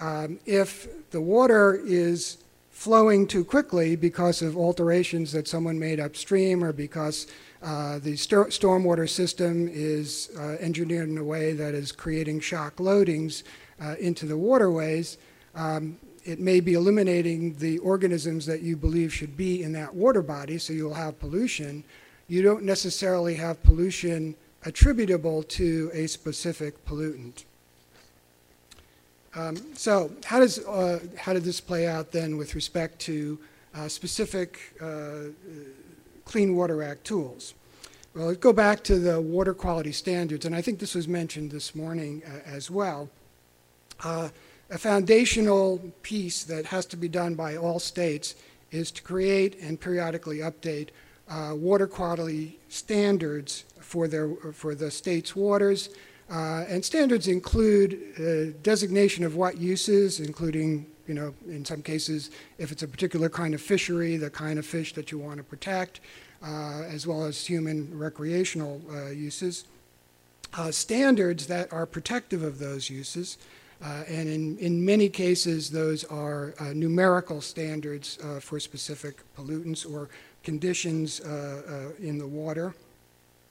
Um, 0.00 0.38
if 0.46 1.10
the 1.10 1.20
water 1.20 1.80
is 1.84 2.38
flowing 2.70 3.26
too 3.26 3.44
quickly 3.44 3.96
because 3.96 4.40
of 4.40 4.56
alterations 4.56 5.32
that 5.32 5.48
someone 5.48 5.78
made 5.78 5.98
upstream 5.98 6.62
or 6.62 6.72
because 6.72 7.26
uh, 7.60 7.98
the 7.98 8.16
st 8.16 8.50
stormwater 8.50 9.08
system 9.08 9.68
is 9.68 10.30
uh, 10.38 10.56
engineered 10.60 11.08
in 11.08 11.18
a 11.18 11.24
way 11.24 11.52
that 11.52 11.74
is 11.74 11.90
creating 11.90 12.38
shock 12.38 12.76
loadings 12.76 13.42
uh, 13.82 13.96
into 13.98 14.26
the 14.26 14.36
waterways, 14.36 15.18
um, 15.56 15.98
it 16.24 16.38
may 16.38 16.60
be 16.60 16.74
eliminating 16.74 17.54
the 17.54 17.78
organisms 17.78 18.46
that 18.46 18.62
you 18.62 18.76
believe 18.76 19.12
should 19.12 19.36
be 19.36 19.64
in 19.64 19.72
that 19.72 19.92
water 19.92 20.22
body, 20.22 20.58
so 20.58 20.72
you'll 20.72 20.94
have 20.94 21.18
pollution. 21.18 21.82
You 22.28 22.42
don't 22.42 22.62
necessarily 22.62 23.34
have 23.34 23.60
pollution 23.64 24.36
attributable 24.64 25.42
to 25.44 25.90
a 25.94 26.06
specific 26.06 26.84
pollutant. 26.84 27.44
Um, 29.34 29.56
so 29.74 30.10
how 30.24 30.40
does 30.40 30.58
uh, 30.66 31.00
how 31.16 31.32
did 31.32 31.44
this 31.44 31.60
play 31.60 31.86
out 31.86 32.12
then 32.12 32.36
with 32.36 32.54
respect 32.54 32.98
to 33.00 33.38
uh, 33.74 33.88
specific 33.88 34.58
uh, 34.80 35.30
Clean 36.24 36.56
Water 36.56 36.82
Act 36.82 37.04
tools? 37.04 37.54
Well, 38.14 38.26
let's 38.26 38.38
go 38.38 38.52
back 38.52 38.82
to 38.84 38.98
the 38.98 39.20
water 39.20 39.54
quality 39.54 39.92
standards, 39.92 40.44
and 40.44 40.54
I 40.54 40.62
think 40.62 40.78
this 40.78 40.94
was 40.94 41.06
mentioned 41.06 41.50
this 41.52 41.74
morning 41.74 42.22
uh, 42.26 42.40
as 42.48 42.70
well. 42.70 43.10
Uh, 44.02 44.30
a 44.70 44.78
foundational 44.78 45.78
piece 46.02 46.42
that 46.44 46.66
has 46.66 46.84
to 46.86 46.96
be 46.96 47.08
done 47.08 47.34
by 47.34 47.56
all 47.56 47.78
states 47.78 48.34
is 48.70 48.90
to 48.90 49.02
create 49.02 49.58
and 49.60 49.80
periodically 49.80 50.38
update 50.38 50.88
uh, 51.28 51.54
water 51.54 51.86
quality 51.86 52.58
standards 52.68 53.64
for 53.88 54.06
their 54.06 54.28
for 54.52 54.74
the 54.74 54.90
state's 54.90 55.34
waters 55.34 55.90
uh, 56.30 56.64
and 56.68 56.84
standards 56.84 57.26
include 57.26 57.98
uh, 58.18 58.58
designation 58.62 59.24
of 59.24 59.34
what 59.34 59.56
uses, 59.56 60.20
including 60.20 60.86
you 61.06 61.14
know, 61.14 61.34
in 61.46 61.64
some 61.64 61.80
cases, 61.80 62.30
if 62.58 62.70
it's 62.70 62.82
a 62.82 62.88
particular 62.88 63.30
kind 63.30 63.54
of 63.54 63.62
fishery, 63.62 64.18
the 64.18 64.28
kind 64.28 64.58
of 64.58 64.66
fish 64.66 64.92
that 64.92 65.10
you 65.10 65.18
want 65.18 65.38
to 65.38 65.42
protect, 65.42 66.00
uh, 66.42 66.82
as 66.82 67.06
well 67.06 67.24
as 67.24 67.46
human 67.46 67.98
recreational 67.98 68.82
uh, 68.92 69.08
uses. 69.08 69.64
Uh, 70.52 70.70
standards 70.70 71.46
that 71.46 71.72
are 71.72 71.86
protective 71.86 72.42
of 72.42 72.58
those 72.58 72.90
uses, 72.90 73.38
uh, 73.82 74.02
and 74.06 74.28
in, 74.28 74.58
in 74.58 74.84
many 74.84 75.08
cases, 75.08 75.70
those 75.70 76.04
are 76.04 76.52
numerical 76.74 77.40
standards 77.40 78.18
for 78.40 78.60
specific 78.60 79.22
pollutants 79.34 79.90
or 79.90 80.10
conditions 80.42 81.20
in 82.00 82.18
the 82.18 82.26
water. 82.26 82.74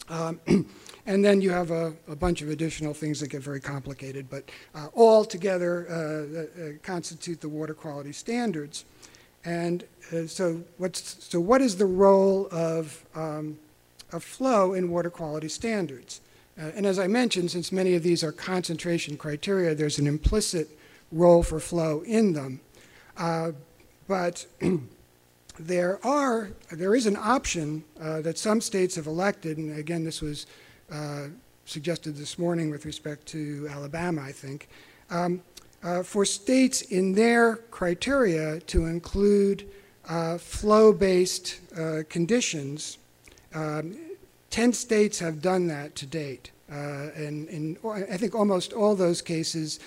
Um, 0.10 0.39
and 1.06 1.24
then 1.24 1.41
you 1.41 1.50
have 1.52 1.72
a, 1.72 1.93
a, 2.08 2.15
bunch 2.15 2.41
of 2.41 2.50
additional 2.50 2.93
things 2.93 3.20
that 3.20 3.30
get 3.30 3.41
very 3.41 3.60
complicated, 3.60 4.30
but 4.30 4.50
uh, 4.74 4.88
all 4.93 5.26
together 5.26 5.88
uh, 5.89 6.62
uh, 6.62 6.70
constitute 6.84 7.41
the 7.41 7.50
water 7.50 7.74
quality 7.74 8.12
standards. 8.12 8.86
And 9.43 9.84
uh, 10.12 10.28
so, 10.28 10.62
what's, 10.78 11.24
so 11.26 11.39
what 11.39 11.62
is 11.62 11.78
the 11.78 11.86
role 11.86 12.48
of, 12.52 13.06
um, 13.15 13.58
of 14.12 14.24
flow 14.24 14.74
in 14.74 14.89
water 14.89 15.10
quality 15.10 15.50
standards? 15.50 16.22
Uh, 16.60 16.72
and 16.76 16.86
as 16.86 17.00
I 17.00 17.08
mentioned, 17.08 17.52
since 17.52 17.72
many 17.72 17.96
of 17.96 18.04
these 18.04 18.24
are 18.24 18.32
concentration 18.32 19.17
criteria, 19.17 19.76
there's 19.76 20.00
an 20.00 20.08
implicit 20.08 20.70
role 21.12 21.43
for 21.43 21.60
flow 21.60 22.04
in 22.06 22.34
them. 22.34 22.60
Uh, 23.15 23.52
but 24.08 24.46
there 25.60 26.06
are 26.06 26.52
there 26.72 26.96
is 26.96 27.06
an 27.06 27.17
option 27.17 27.84
uh, 28.02 28.22
that 28.22 28.38
some 28.38 28.62
states 28.62 28.96
have 28.96 29.08
elected, 29.08 29.58
and 29.58 29.78
again, 29.78 30.04
this 30.04 30.22
was 30.22 30.46
uh, 30.91 31.28
suggested 31.65 32.15
this 32.15 32.39
morning 32.39 32.70
with 32.70 32.86
respect 32.86 33.26
to 33.28 33.67
Alabama, 33.70 34.22
I 34.22 34.32
think, 34.32 34.70
um, 35.10 35.41
uh, 35.84 36.04
for 36.04 36.26
states 36.26 36.82
in 36.84 37.13
their 37.13 37.58
criteria 37.72 38.60
to 38.62 38.86
include 38.86 39.67
uh, 40.08 40.38
flow-based 40.38 41.60
uh, 41.78 42.04
conditions. 42.10 42.98
Um, 43.54 43.98
Ten 44.50 44.72
states 44.72 45.20
have 45.20 45.41
done 45.41 45.67
that 45.67 45.93
to 45.96 46.06
date, 46.06 46.52
uh, 46.72 47.10
and 47.15 47.50
in 47.50 47.78
I 47.84 48.17
think 48.17 48.34
almost 48.34 48.72
all 48.72 48.96
those 48.96 49.22
cases 49.22 49.80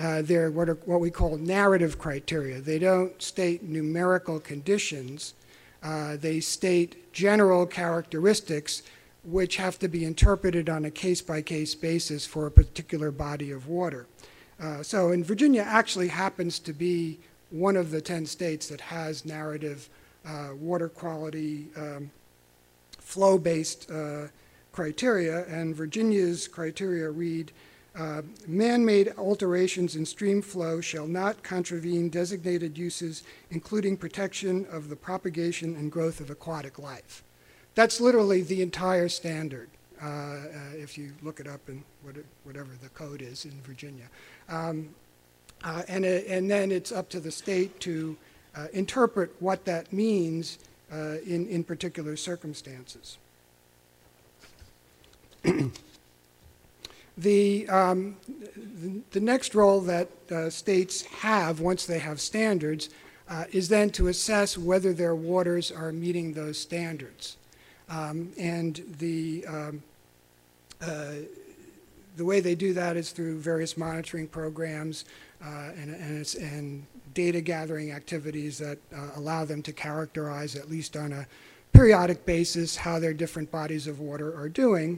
uh, 0.00 0.22
they're 0.22 0.50
what, 0.50 0.68
are, 0.68 0.78
what 0.86 1.00
we 1.00 1.10
call 1.10 1.36
narrative 1.36 1.98
criteria. 1.98 2.60
They 2.60 2.78
don't 2.78 3.20
state 3.20 3.62
numerical 3.62 4.40
conditions. 4.40 5.34
Uh, 5.82 6.16
they 6.16 6.40
state 6.40 7.12
general 7.12 7.66
characteristics 7.66 8.82
which 9.24 9.56
have 9.56 9.78
to 9.78 9.88
be 9.88 10.04
interpreted 10.04 10.70
on 10.70 10.86
a 10.86 10.90
case-by-case 10.90 11.74
basis 11.74 12.24
for 12.24 12.46
a 12.46 12.50
particular 12.50 13.10
body 13.10 13.50
of 13.50 13.68
water. 13.68 14.06
Uh, 14.58 14.82
so, 14.82 15.10
in 15.10 15.22
Virginia 15.22 15.62
actually 15.62 16.08
happens 16.08 16.58
to 16.58 16.72
be 16.72 17.18
one 17.50 17.76
of 17.76 17.90
the 17.90 18.00
10 18.00 18.24
states 18.24 18.68
that 18.68 18.80
has 18.80 19.26
narrative 19.26 19.90
uh, 20.26 20.50
water 20.58 20.88
quality 20.88 21.66
um, 21.76 22.10
flow-based 22.98 23.90
uh, 23.90 24.26
criteria, 24.72 25.44
and 25.46 25.74
Virginia's 25.74 26.48
criteria 26.48 27.10
read 27.10 27.52
uh, 28.00 28.22
man-made 28.46 29.12
alterations 29.18 29.94
in 29.94 30.06
stream 30.06 30.40
flow 30.40 30.80
shall 30.80 31.06
not 31.06 31.42
contravene 31.42 32.08
designated 32.08 32.78
uses, 32.78 33.22
including 33.50 33.94
protection 33.94 34.66
of 34.70 34.88
the 34.88 34.96
propagation 34.96 35.76
and 35.76 35.92
growth 35.92 36.18
of 36.18 36.30
aquatic 36.30 36.78
life. 36.78 37.22
That's 37.74 38.00
literally 38.00 38.40
the 38.40 38.62
entire 38.62 39.10
standard, 39.10 39.68
uh, 40.02 40.06
uh, 40.06 40.38
if 40.76 40.96
you 40.96 41.12
look 41.22 41.40
it 41.40 41.46
up 41.46 41.60
in 41.68 41.84
what 42.02 42.16
it, 42.16 42.24
whatever 42.44 42.70
the 42.82 42.88
code 42.88 43.20
is 43.20 43.44
in 43.44 43.60
Virginia. 43.60 44.08
Um, 44.48 44.94
uh, 45.62 45.82
and, 45.86 46.06
it, 46.06 46.26
and 46.26 46.50
then 46.50 46.72
it's 46.72 46.92
up 46.92 47.10
to 47.10 47.20
the 47.20 47.30
state 47.30 47.80
to 47.80 48.16
uh, 48.56 48.68
interpret 48.72 49.30
what 49.40 49.66
that 49.66 49.92
means 49.92 50.58
uh, 50.90 51.16
in, 51.26 51.46
in 51.48 51.62
particular 51.62 52.16
circumstances. 52.16 53.18
The, 57.20 57.68
um, 57.68 58.16
the, 59.10 59.20
next 59.20 59.54
role 59.54 59.82
that 59.82 60.08
uh, 60.30 60.48
states 60.48 61.02
have 61.02 61.60
once 61.60 61.84
they 61.84 61.98
have 61.98 62.18
standards 62.18 62.88
uh, 63.28 63.44
is 63.52 63.68
then 63.68 63.90
to 63.90 64.08
assess 64.08 64.56
whether 64.56 64.94
their 64.94 65.14
waters 65.14 65.70
are 65.70 65.92
meeting 65.92 66.32
those 66.32 66.58
standards. 66.58 67.36
Um, 67.90 68.32
and 68.38 68.82
the, 68.98 69.44
um, 69.46 69.82
uh, 70.80 71.12
the 72.16 72.24
way 72.24 72.40
they 72.40 72.54
do 72.54 72.72
that 72.72 72.96
is 72.96 73.10
through 73.10 73.38
various 73.40 73.76
monitoring 73.76 74.26
programs 74.26 75.04
uh, 75.44 75.72
and, 75.76 75.94
and, 75.94 76.34
and, 76.36 76.86
data 77.12 77.40
gathering 77.40 77.90
activities 77.90 78.56
that 78.56 78.78
uh, 78.96 79.08
allow 79.16 79.44
them 79.44 79.60
to 79.60 79.72
characterize, 79.72 80.54
at 80.54 80.70
least 80.70 80.96
on 80.96 81.12
a 81.12 81.26
periodic 81.72 82.24
basis, 82.24 82.76
how 82.76 83.00
their 83.00 83.12
different 83.12 83.50
bodies 83.50 83.88
of 83.88 83.98
water 83.98 84.32
are 84.38 84.48
doing. 84.48 84.96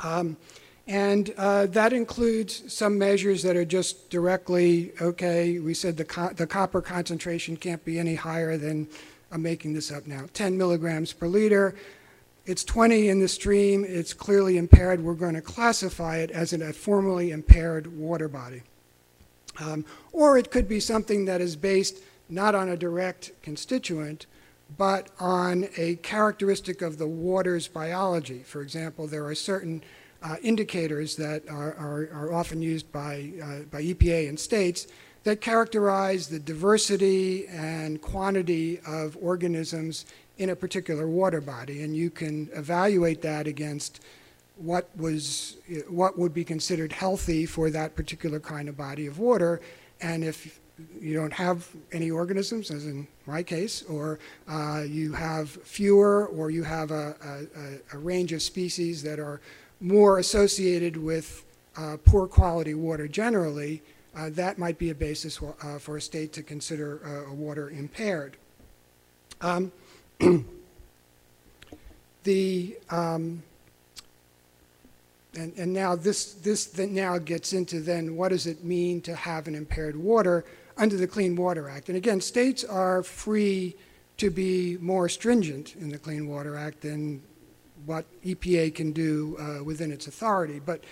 Um, 0.00 0.36
and 0.86 1.32
uh, 1.38 1.66
that 1.66 1.92
includes 1.94 2.72
some 2.72 2.98
measures 2.98 3.42
that 3.42 3.56
are 3.56 3.64
just 3.64 4.10
directly, 4.10 4.92
okay, 5.00 5.58
we 5.58 5.72
said 5.72 5.96
the, 5.96 6.04
co 6.04 6.28
the 6.28 6.46
copper 6.46 6.82
concentration 6.82 7.56
can't 7.56 7.82
be 7.84 7.98
any 7.98 8.14
higher 8.14 8.58
than, 8.58 8.88
I'm 9.32 9.42
making 9.42 9.72
this 9.72 9.90
up 9.90 10.06
now, 10.06 10.26
10 10.34 10.58
milligrams 10.58 11.12
per 11.12 11.26
liter. 11.26 11.74
It's 12.44 12.62
20 12.64 13.08
in 13.08 13.20
the 13.20 13.28
stream, 13.28 13.84
it's 13.88 14.12
clearly 14.12 14.58
impaired. 14.58 15.02
We're 15.02 15.14
going 15.14 15.34
to 15.34 15.40
classify 15.40 16.18
it 16.18 16.30
as 16.30 16.52
a 16.52 16.72
formally 16.74 17.30
impaired 17.30 17.86
water 17.86 18.28
body. 18.28 18.62
Um, 19.58 19.86
or 20.12 20.36
it 20.36 20.50
could 20.50 20.68
be 20.68 20.80
something 20.80 21.24
that 21.24 21.40
is 21.40 21.56
based 21.56 22.00
not 22.28 22.54
on 22.54 22.68
a 22.68 22.76
direct 22.76 23.30
constituent, 23.42 24.26
but 24.76 25.08
on 25.18 25.68
a 25.78 25.96
characteristic 25.96 26.82
of 26.82 26.98
the 26.98 27.06
water's 27.06 27.68
biology. 27.68 28.40
For 28.40 28.60
example, 28.60 29.06
there 29.06 29.24
are 29.24 29.34
certain 29.34 29.82
uh, 30.24 30.36
indicators 30.42 31.16
that 31.16 31.46
are, 31.48 31.74
are, 31.74 32.08
are 32.12 32.32
often 32.32 32.62
used 32.62 32.90
by, 32.90 33.30
uh, 33.42 33.58
by 33.70 33.82
EPA 33.82 34.28
and 34.28 34.40
states 34.40 34.86
that 35.24 35.40
characterize 35.40 36.28
the 36.28 36.38
diversity 36.38 37.46
and 37.48 38.00
quantity 38.00 38.80
of 38.86 39.16
organisms 39.20 40.06
in 40.38 40.50
a 40.50 40.56
particular 40.56 41.06
water 41.06 41.40
body. 41.40 41.82
And 41.82 41.94
you 41.94 42.10
can 42.10 42.48
evaluate 42.54 43.22
that 43.22 43.46
against 43.46 44.00
what, 44.56 44.88
was, 44.96 45.56
what 45.88 46.18
would 46.18 46.32
be 46.32 46.44
considered 46.44 46.92
healthy 46.92 47.46
for 47.46 47.70
that 47.70 47.94
particular 47.94 48.40
kind 48.40 48.68
of 48.68 48.76
body 48.76 49.06
of 49.06 49.18
water. 49.18 49.60
And 50.00 50.24
if 50.24 50.60
you 51.00 51.14
don't 51.14 51.32
have 51.32 51.68
any 51.92 52.10
organisms, 52.10 52.70
as 52.70 52.86
in 52.86 53.06
my 53.26 53.42
case, 53.42 53.82
or 53.84 54.18
uh, 54.48 54.82
you 54.86 55.12
have 55.12 55.50
fewer, 55.50 56.26
or 56.26 56.50
you 56.50 56.64
have 56.64 56.90
a, 56.90 57.14
a, 57.92 57.96
a 57.96 57.98
range 57.98 58.32
of 58.32 58.42
species 58.42 59.02
that 59.02 59.18
are 59.18 59.40
more 59.80 60.18
associated 60.18 60.96
with 60.96 61.44
uh, 61.76 61.96
poor 62.04 62.26
quality 62.26 62.74
water 62.74 63.08
generally, 63.08 63.82
uh, 64.16 64.30
that 64.30 64.58
might 64.58 64.78
be 64.78 64.90
a 64.90 64.94
basis 64.94 65.36
for, 65.36 65.54
uh, 65.62 65.96
a 65.96 66.00
state 66.00 66.32
to 66.32 66.42
consider 66.42 67.00
uh, 67.04 67.30
a 67.30 67.34
water 67.34 67.70
impaired. 67.70 68.36
Um, 69.40 69.72
the 72.24 72.76
um, 72.90 73.42
and, 75.36 75.52
and 75.56 75.72
now 75.72 75.96
this 75.96 76.34
this 76.34 76.76
now 76.78 77.18
gets 77.18 77.52
into 77.52 77.80
then 77.80 78.16
what 78.16 78.28
does 78.28 78.46
it 78.46 78.64
mean 78.64 79.00
to 79.02 79.14
have 79.14 79.48
an 79.48 79.54
impaired 79.54 79.96
water 79.96 80.44
under 80.76 80.96
the 80.96 81.06
Clean 81.06 81.34
Water 81.34 81.68
Act? 81.68 81.88
And 81.88 81.96
again, 81.96 82.20
states 82.20 82.64
are 82.64 83.02
free 83.02 83.76
to 84.16 84.30
be 84.30 84.78
more 84.80 85.08
stringent 85.08 85.74
in 85.76 85.88
the 85.88 85.98
Clean 85.98 86.28
Water 86.28 86.56
Act 86.56 86.82
than 86.82 87.20
what 87.86 88.04
EPA 88.24 88.74
can 88.74 88.92
do 88.92 89.36
uh, 89.38 89.64
within 89.64 89.90
its 89.90 90.06
authority. 90.06 90.60
But, 90.64 90.82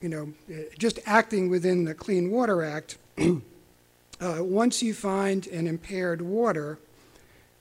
you 0.00 0.08
know, 0.08 0.32
just 0.78 0.98
acting 1.06 1.48
within 1.50 1.84
the 1.84 1.94
Clean 1.94 2.30
Water 2.30 2.62
Act, 2.62 2.98
uh, 3.18 4.38
once 4.40 4.82
you 4.82 4.94
find 4.94 5.46
an 5.48 5.66
impaired 5.66 6.22
water, 6.22 6.78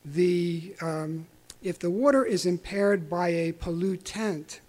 the, 0.06 0.74
um, 0.82 1.28
if 1.62 1.80
the 1.80 1.90
water 1.90 2.24
is 2.26 2.46
impaired 2.46 3.10
by 3.10 3.30
a 3.30 3.52
pollutant, 3.54 4.60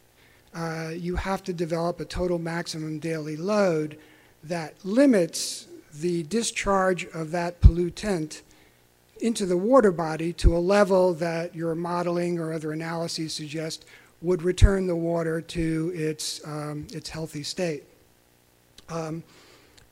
uh, 0.54 0.90
you 0.92 1.16
have 1.16 1.42
to 1.44 1.52
develop 1.52 2.00
a 2.00 2.04
total 2.04 2.38
maximum 2.38 2.98
daily 2.98 3.36
load 3.36 3.96
that 4.42 4.74
limits 4.84 5.66
the 5.92 6.22
discharge 6.24 7.06
of 7.06 7.30
that 7.30 7.60
pollutant 7.60 8.42
into 9.20 9.46
the 9.46 9.56
water 9.56 9.92
body 9.92 10.32
to 10.34 10.56
a 10.56 10.58
level 10.58 11.14
that 11.14 11.54
your 11.54 11.74
modeling 11.74 12.38
or 12.38 12.52
other 12.52 12.72
analyses 12.72 13.32
suggest 13.32 13.84
would 14.22 14.42
return 14.42 14.86
the 14.86 14.96
water 14.96 15.40
to 15.40 15.92
its, 15.94 16.46
um, 16.46 16.86
its 16.92 17.08
healthy 17.08 17.42
state. 17.42 17.84
Um, 18.88 19.22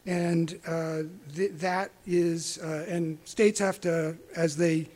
and 0.06 0.58
uh, 0.66 1.02
th 1.34 1.52
that 1.60 1.90
is, 2.06 2.58
uh, 2.58 2.86
and 2.88 3.18
states 3.24 3.60
have 3.60 3.80
to, 3.82 4.16
as 4.34 4.56
they 4.56 4.88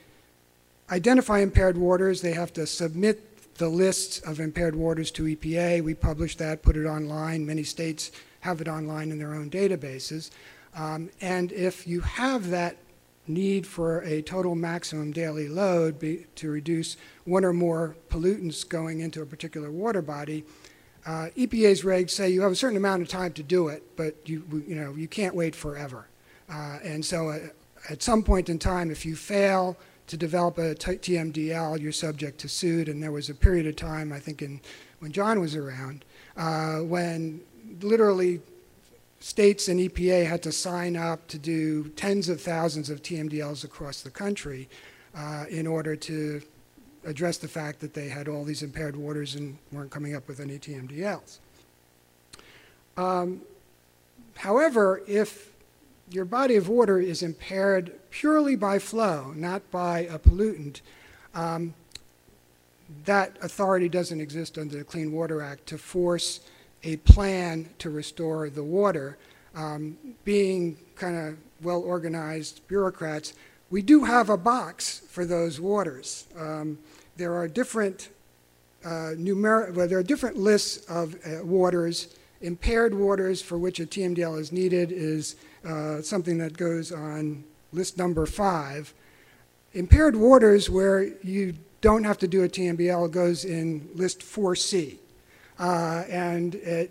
identify 0.91 1.41
impaired 1.41 1.77
waters, 1.77 2.21
they 2.21 2.33
have 2.33 2.53
to 2.55 2.67
submit 2.67 3.57
the 3.57 3.69
lists 3.69 4.19
of 4.21 4.41
impaired 4.41 4.75
waters 4.75 5.11
to 5.13 5.25
EPA. 5.25 5.83
We 5.83 5.95
publish 5.95 6.37
that, 6.37 6.63
put 6.63 6.77
it 6.77 6.87
online. 6.87 7.47
Many 7.47 7.63
states 7.63 8.11
have 8.41 8.61
it 8.61 8.69
online 8.69 9.11
in 9.11 9.19
their 9.19 9.35
own 9.35 9.51
databases. 9.51 10.31
Um, 10.75 11.11
And 11.21 11.53
if 11.53 11.87
you 11.87 12.01
have 12.01 12.51
that 12.51 12.77
need 13.27 13.67
for 13.67 14.01
a 14.03 14.23
total 14.23 14.55
maximum 14.55 15.13
daily 15.13 15.49
load 15.49 15.99
be- 15.99 16.27
to 16.35 16.51
reduce 16.51 16.97
one 17.25 17.45
or 17.45 17.53
more 17.53 17.97
pollutants 18.11 18.69
going 18.69 19.01
into 19.01 19.23
a 19.23 19.27
particular 19.27 19.71
water 19.71 20.03
body, 20.03 20.45
uh, 21.07 21.29
EPA's 21.37 21.83
regs 21.83 22.11
say 22.11 22.29
you 22.31 22.43
have 22.43 22.53
a 22.53 22.57
certain 22.57 22.77
amount 22.77 23.03
of 23.03 23.09
time 23.09 23.33
to 23.33 23.43
do 23.43 23.69
it, 23.69 23.83
but 23.97 24.17
you, 24.29 24.45
you 24.67 24.75
know, 24.75 24.95
you 24.95 25.09
can't 25.09 25.35
wait 25.35 25.55
forever. 25.55 26.07
Uh, 26.49 26.79
And 26.83 27.05
so 27.05 27.31
uh, 27.31 27.39
at 27.89 28.03
some 28.03 28.23
point 28.23 28.49
in 28.49 28.59
time, 28.59 28.91
if 28.91 29.05
you 29.05 29.17
fail 29.17 29.77
to 30.07 30.17
develop 30.17 30.59
a 30.59 30.75
TMDL, 30.75 31.81
you're 31.81 31.93
subject 31.93 32.39
to 32.41 32.49
suit. 32.49 32.89
And 32.89 33.03
there 33.03 33.13
was 33.13 33.31
a 33.31 33.35
period 33.35 33.67
of 33.67 33.77
time, 33.77 34.13
I 34.13 34.19
think 34.21 34.43
in, 34.43 34.61
when 34.99 35.13
John 35.13 35.41
was 35.41 35.57
around, 35.57 36.05
uh, 36.37 36.79
when 36.79 37.41
literally 37.81 38.41
states 39.23 39.69
and 39.69 39.79
EPA 39.79 40.27
had 40.27 40.43
to 40.43 40.51
sign 40.51 40.97
up 40.97 41.29
to 41.29 41.39
do 41.39 41.89
tens 41.91 42.29
of 42.29 42.41
thousands 42.41 42.91
of 42.91 43.03
TMDLs 43.03 43.63
across 43.63 44.03
the 44.03 44.11
country 44.11 44.69
uh, 45.17 45.45
in 45.49 45.67
order 45.67 45.95
to 45.95 46.43
address 47.05 47.39
the 47.39 47.47
fact 47.47 47.79
that 47.81 47.95
they 47.95 48.09
had 48.09 48.27
all 48.27 48.43
these 48.43 48.65
impaired 48.65 48.97
waters 48.97 49.37
and 49.37 49.57
weren't 49.71 49.93
coming 49.93 50.17
up 50.17 50.27
with 50.27 50.41
any 50.41 50.59
TMDLs. 50.59 51.39
Um, 52.97 53.43
however, 54.37 55.03
if 55.07 55.53
your 56.11 56.25
body 56.25 56.57
of 56.57 56.69
water 56.69 56.99
is 56.99 57.23
impaired 57.23 57.93
purely 58.11 58.57
by 58.57 58.81
flow, 58.81 59.33
not 59.37 59.71
by 59.71 60.01
a 60.01 60.19
pollutant, 60.19 60.81
um, 61.33 61.75
that 63.05 63.37
authority 63.41 63.89
doesn't 63.89 64.21
exist 64.21 64.59
under 64.59 64.79
the 64.79 64.85
Clean 64.85 65.13
Water 65.13 65.41
Act 65.41 65.67
to 65.67 65.79
force 65.79 66.41
a 66.85 66.97
plan 66.99 67.69
to 67.79 67.91
restore 67.91 68.51
the 68.51 68.65
water. 68.65 69.19
Um, 69.55 69.97
being 70.25 70.79
kind 70.97 71.17
of 71.17 71.37
well 71.63 71.83
organized 71.83 72.67
bureaucrats, 72.69 73.35
we 73.71 73.83
do 73.83 74.05
have 74.05 74.31
a 74.31 74.37
box 74.37 75.03
for 75.09 75.25
those 75.25 75.61
waters. 75.61 76.27
Um, 76.39 76.79
there 77.17 77.35
are 77.35 77.49
different 77.49 78.09
uh, 78.85 79.13
well, 79.17 79.87
there 79.87 79.99
are 79.99 80.03
different 80.03 80.37
lists 80.37 80.85
of 80.87 81.15
uh, 81.15 81.45
waters. 81.45 82.09
Impaired 82.41 82.95
waters 82.95 83.41
for 83.41 83.57
which 83.57 83.79
a 83.79 83.87
TMDL 83.87 84.41
is 84.41 84.51
needed 84.51 84.91
is 84.91 85.37
uh, 85.65 86.03
something 86.03 86.39
that 86.39 86.57
goes 86.57 86.91
on 86.91 87.45
list 87.73 87.97
number 87.97 88.27
five. 88.27 88.93
Impaired 89.75 90.17
waters 90.17 90.69
where 90.69 91.05
you 91.23 91.55
don't 91.81 92.05
have 92.05 92.19
to 92.19 92.29
do 92.29 92.43
a 92.43 92.49
TMDL 92.49 93.11
goes 93.11 93.45
in 93.45 93.89
list 93.95 94.21
4C. 94.21 94.99
Uh, 95.59 96.05
and 96.09 96.55
it 96.57 96.91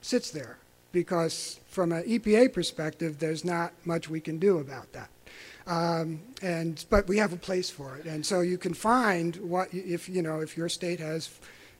sits 0.00 0.30
there 0.30 0.58
because 0.92 1.60
from 1.66 1.92
an 1.92 2.04
EPA 2.04 2.52
perspective, 2.52 3.18
there's 3.18 3.44
not 3.44 3.72
much 3.84 4.08
we 4.08 4.20
can 4.20 4.38
do 4.38 4.58
about 4.58 4.92
that. 4.92 5.08
Um, 5.66 6.20
and 6.42 6.84
but 6.90 7.06
we 7.06 7.18
have 7.18 7.32
a 7.32 7.36
place 7.36 7.70
for 7.70 7.96
it, 7.96 8.04
and 8.04 8.26
so 8.26 8.40
you 8.40 8.58
can 8.58 8.74
find 8.74 9.36
what 9.36 9.68
if 9.72 10.08
you 10.08 10.20
know 10.20 10.40
if 10.40 10.56
your 10.56 10.68
state 10.68 10.98
has 10.98 11.30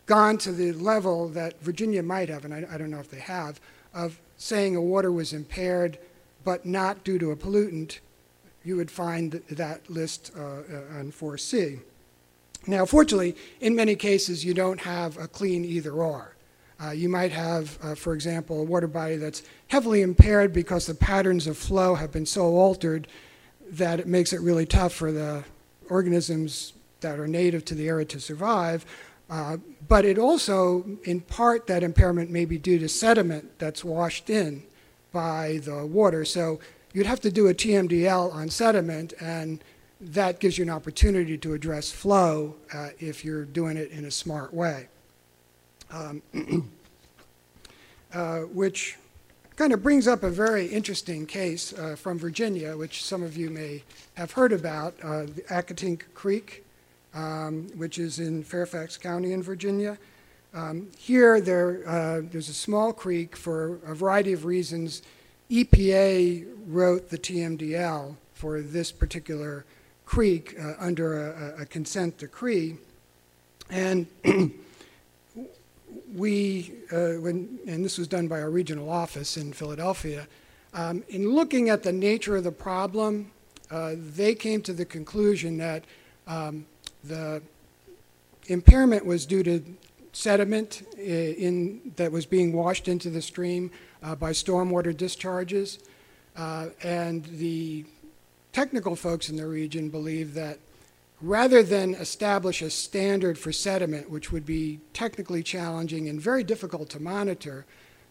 gone 0.06 0.38
to 0.38 0.52
the 0.52 0.72
level 0.72 1.28
that 1.30 1.60
Virginia 1.60 2.02
might 2.02 2.28
have, 2.28 2.44
and 2.44 2.54
I, 2.54 2.64
I 2.70 2.78
don't 2.78 2.90
know 2.90 3.00
if 3.00 3.10
they 3.10 3.18
have, 3.18 3.60
of 3.92 4.20
saying 4.36 4.76
a 4.76 4.80
water 4.80 5.10
was 5.10 5.32
impaired 5.32 5.98
but 6.44 6.66
not 6.66 7.04
due 7.04 7.18
to 7.18 7.30
a 7.30 7.36
pollutant, 7.36 7.98
you 8.64 8.76
would 8.76 8.90
find 8.90 9.42
that, 9.50 9.88
list 9.88 10.32
uh, 10.36 10.40
uh 10.40 10.98
on 10.98 11.12
4C. 11.12 11.80
Now, 12.66 12.86
fortunately, 12.86 13.36
in 13.60 13.74
many 13.74 13.96
cases, 13.96 14.44
you 14.44 14.54
don't 14.54 14.80
have 14.80 15.16
a 15.18 15.26
clean 15.26 15.64
either 15.64 15.92
or. 15.92 16.36
Uh, 16.82 16.90
you 16.90 17.08
might 17.08 17.32
have, 17.32 17.78
uh, 17.82 17.94
for 17.94 18.12
example, 18.12 18.60
a 18.60 18.64
water 18.64 18.88
body 18.88 19.16
that's 19.16 19.42
heavily 19.68 20.02
impaired 20.02 20.52
because 20.52 20.86
the 20.86 20.94
patterns 20.94 21.46
of 21.46 21.56
flow 21.56 21.94
have 21.94 22.10
been 22.10 22.26
so 22.26 22.42
altered 22.56 23.06
that 23.70 24.00
it 24.00 24.06
makes 24.06 24.32
it 24.32 24.40
really 24.40 24.66
tough 24.66 24.92
for 24.92 25.12
the 25.12 25.44
organisms 25.88 26.72
that 27.00 27.18
are 27.18 27.28
native 27.28 27.64
to 27.64 27.74
the 27.74 27.88
area 27.88 28.04
to 28.04 28.20
survive. 28.20 28.84
Uh, 29.30 29.56
but 29.88 30.04
it 30.04 30.18
also, 30.18 30.84
in 31.04 31.20
part, 31.20 31.66
that 31.66 31.82
impairment 31.82 32.30
may 32.30 32.44
be 32.44 32.58
due 32.58 32.78
to 32.78 32.88
sediment 32.88 33.58
that's 33.58 33.84
washed 33.84 34.28
in 34.28 34.62
by 35.12 35.60
the 35.64 35.86
water. 35.86 36.24
So 36.24 36.60
you'd 36.92 37.06
have 37.06 37.20
to 37.20 37.30
do 37.30 37.48
a 37.48 37.54
TMDL 37.54 38.32
on 38.32 38.50
sediment, 38.50 39.14
and 39.20 39.62
that 40.02 40.40
gives 40.40 40.58
you 40.58 40.64
an 40.64 40.70
opportunity 40.70 41.38
to 41.38 41.54
address 41.54 41.90
flow 41.90 42.56
uh, 42.74 42.88
if 42.98 43.24
you're 43.24 43.44
doing 43.44 43.76
it 43.76 43.90
in 43.92 44.04
a 44.04 44.10
smart 44.10 44.52
way. 44.52 44.88
Um, 45.90 46.22
uh, 48.12 48.40
which 48.40 48.96
kind 49.54 49.72
of 49.72 49.82
brings 49.82 50.08
up 50.08 50.24
a 50.24 50.30
very 50.30 50.66
interesting 50.66 51.24
case 51.24 51.72
uh, 51.74 51.94
from 51.94 52.18
Virginia, 52.18 52.76
which 52.76 53.04
some 53.04 53.22
of 53.22 53.36
you 53.36 53.48
may 53.48 53.84
have 54.14 54.32
heard 54.32 54.52
about, 54.52 54.94
uh, 55.02 55.22
the 55.22 55.44
Accotink 55.48 56.02
Creek, 56.14 56.64
um, 57.14 57.68
which 57.76 57.98
is 57.98 58.18
in 58.18 58.42
Fairfax 58.42 58.96
County 58.96 59.32
in 59.32 59.42
Virginia. 59.42 59.98
Um, 60.54 60.88
here, 60.98 61.40
there, 61.40 61.88
uh, 61.88 62.22
there's 62.24 62.48
a 62.48 62.54
small 62.54 62.92
creek 62.92 63.36
for 63.36 63.78
a 63.86 63.94
variety 63.94 64.32
of 64.32 64.44
reasons. 64.44 65.02
EPA 65.50 66.46
wrote 66.66 67.10
the 67.10 67.18
TMDL 67.18 68.16
for 68.34 68.60
this 68.60 68.90
particular 68.90 69.64
creek 70.12 70.54
uh, 70.60 70.74
under 70.78 71.30
a, 71.30 71.62
a, 71.62 71.64
consent 71.64 72.18
decree. 72.18 72.76
And 73.70 74.06
we, 76.14 76.70
uh, 76.92 77.12
when, 77.12 77.58
and 77.66 77.82
this 77.82 77.96
was 77.96 78.08
done 78.08 78.28
by 78.28 78.42
our 78.42 78.50
regional 78.50 78.90
office 78.90 79.38
in 79.38 79.54
Philadelphia, 79.54 80.28
um, 80.74 81.02
in 81.08 81.30
looking 81.30 81.70
at 81.70 81.82
the 81.82 81.92
nature 81.92 82.36
of 82.36 82.44
the 82.44 82.52
problem, 82.52 83.30
uh, 83.70 83.94
they 83.96 84.34
came 84.34 84.60
to 84.60 84.74
the 84.74 84.84
conclusion 84.84 85.56
that 85.56 85.82
um, 86.26 86.66
the 87.04 87.40
impairment 88.48 89.06
was 89.06 89.24
due 89.24 89.42
to 89.42 89.64
sediment 90.12 90.82
uh, 90.98 91.00
in, 91.00 91.90
that 91.96 92.12
was 92.12 92.26
being 92.26 92.52
washed 92.52 92.86
into 92.86 93.08
the 93.08 93.22
stream 93.22 93.70
uh, 94.02 94.14
by 94.14 94.32
stormwater 94.32 94.94
discharges. 94.94 95.78
Uh, 96.36 96.66
and 96.82 97.24
the 97.24 97.86
technical 98.52 98.96
folks 98.96 99.28
in 99.28 99.36
the 99.36 99.46
region 99.46 99.88
believe 99.88 100.34
that 100.34 100.58
rather 101.20 101.62
than 101.62 101.94
establish 101.94 102.60
a 102.62 102.68
standard 102.70 103.38
for 103.38 103.52
sediment, 103.52 104.10
which 104.10 104.32
would 104.32 104.44
be 104.44 104.80
technically 104.92 105.42
challenging 105.42 106.08
and 106.08 106.20
very 106.20 106.42
difficult 106.44 106.90
to 106.90 107.00
monitor, 107.00 107.64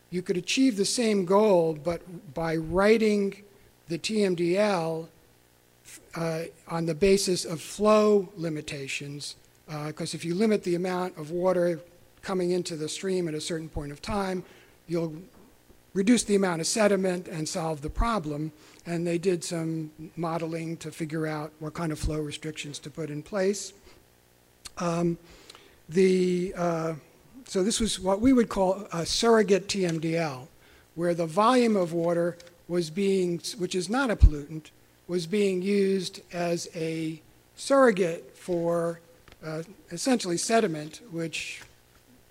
you 0.10 0.22
could 0.22 0.38
achieve 0.38 0.78
the 0.78 0.86
same 0.86 1.26
goal, 1.26 1.78
but 1.84 2.34
by 2.34 2.56
writing 2.56 3.44
the 3.88 3.98
TMDL 3.98 5.08
uh, 6.16 6.44
on 6.68 6.86
the 6.86 6.96
basis 6.96 7.46
of 7.46 7.62
flow 7.62 8.30
limitations, 8.36 9.36
because 9.68 10.14
uh, 10.14 10.18
if 10.18 10.26
you 10.26 10.34
limit 10.34 10.64
the 10.64 10.76
amount 10.76 11.18
of 11.18 11.32
water 11.32 11.80
coming 12.22 12.52
into 12.52 12.76
the 12.76 12.88
stream 12.88 13.28
at 13.28 13.34
a 13.34 13.42
certain 13.42 13.70
point 13.70 13.92
of 13.92 14.02
time, 14.02 14.44
you'll 14.88 15.14
reduce 15.94 16.24
the 16.24 16.36
amount 16.36 16.62
of 16.62 16.68
sediment 16.68 17.28
and 17.28 17.48
solve 17.48 17.82
the 17.82 17.90
problem 17.90 18.52
and 18.86 19.06
they 19.06 19.18
did 19.18 19.44
some 19.44 19.92
modeling 20.16 20.78
to 20.78 20.92
figure 20.92 21.28
out 21.28 21.52
what 21.60 21.74
kind 21.74 21.92
of 21.92 22.00
flow 22.00 22.20
restrictions 22.20 22.80
to 22.80 22.90
put 22.90 23.10
in 23.10 23.22
place. 23.22 23.74
Um, 24.78 25.18
the, 25.90 26.54
uh, 26.58 26.94
so 27.46 27.64
this 27.64 27.80
was 27.80 28.00
what 28.00 28.22
we 28.22 28.34
would 28.34 28.50
call 28.50 28.88
a 28.92 29.06
surrogate 29.06 29.68
TMDL, 29.68 30.48
where 30.96 31.14
the 31.14 31.26
volume 31.26 31.76
of 31.76 31.94
water 31.94 32.38
was 32.68 32.90
being, 32.90 33.40
which 33.58 33.76
is 33.76 33.90
not 33.90 34.10
a 34.10 34.16
pollutant, 34.16 34.72
was 35.08 35.28
being 35.28 35.62
used 35.62 36.22
as 36.34 36.70
a 36.74 37.22
surrogate 37.56 38.36
for 38.36 39.02
uh, 39.46 39.64
essentially 39.92 40.38
sediment, 40.38 41.02
which 41.12 41.62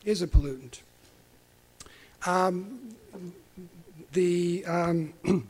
is 0.05 0.23
a 0.23 0.27
pollutant. 0.27 0.81
Um, 2.27 2.95
the 4.13 4.65
um, 4.67 5.13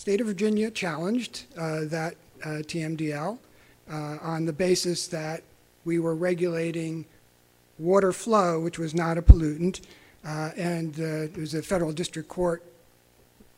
state 0.00 0.18
of 0.18 0.26
Virginia 0.26 0.70
challenged 0.70 1.44
uh, 1.58 1.80
that 1.84 2.14
uh, 2.42 2.64
TMDL 2.64 3.36
uh, 3.92 4.16
on 4.22 4.46
the 4.46 4.52
basis 4.52 5.06
that 5.06 5.42
we 5.84 5.98
were 5.98 6.14
regulating 6.14 7.04
water 7.78 8.10
flow, 8.10 8.58
which 8.58 8.78
was 8.78 8.94
not 8.94 9.18
a 9.18 9.22
pollutant, 9.22 9.82
uh, 10.24 10.52
and 10.56 10.94
uh, 10.94 11.28
there 11.28 11.40
was 11.40 11.52
a 11.52 11.60
federal 11.60 11.92
district 11.92 12.30
court 12.30 12.62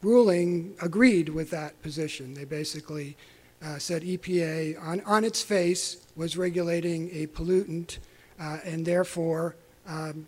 ruling 0.03 0.75
agreed 0.83 1.29
with 1.29 1.49
that 1.51 1.81
position. 1.81 2.35
They 2.35 2.45
basically 2.45 3.17
said 3.79 4.03
EPA, 4.03 4.83
on, 4.83 5.01
on 5.03 5.23
its 5.23 5.43
face, 5.43 5.99
was 6.17 6.37
regulating 6.37 7.09
a 7.13 7.29
pollutant, 7.29 7.99
and 8.41 8.85
therefore 8.85 9.55
um, 9.87 10.27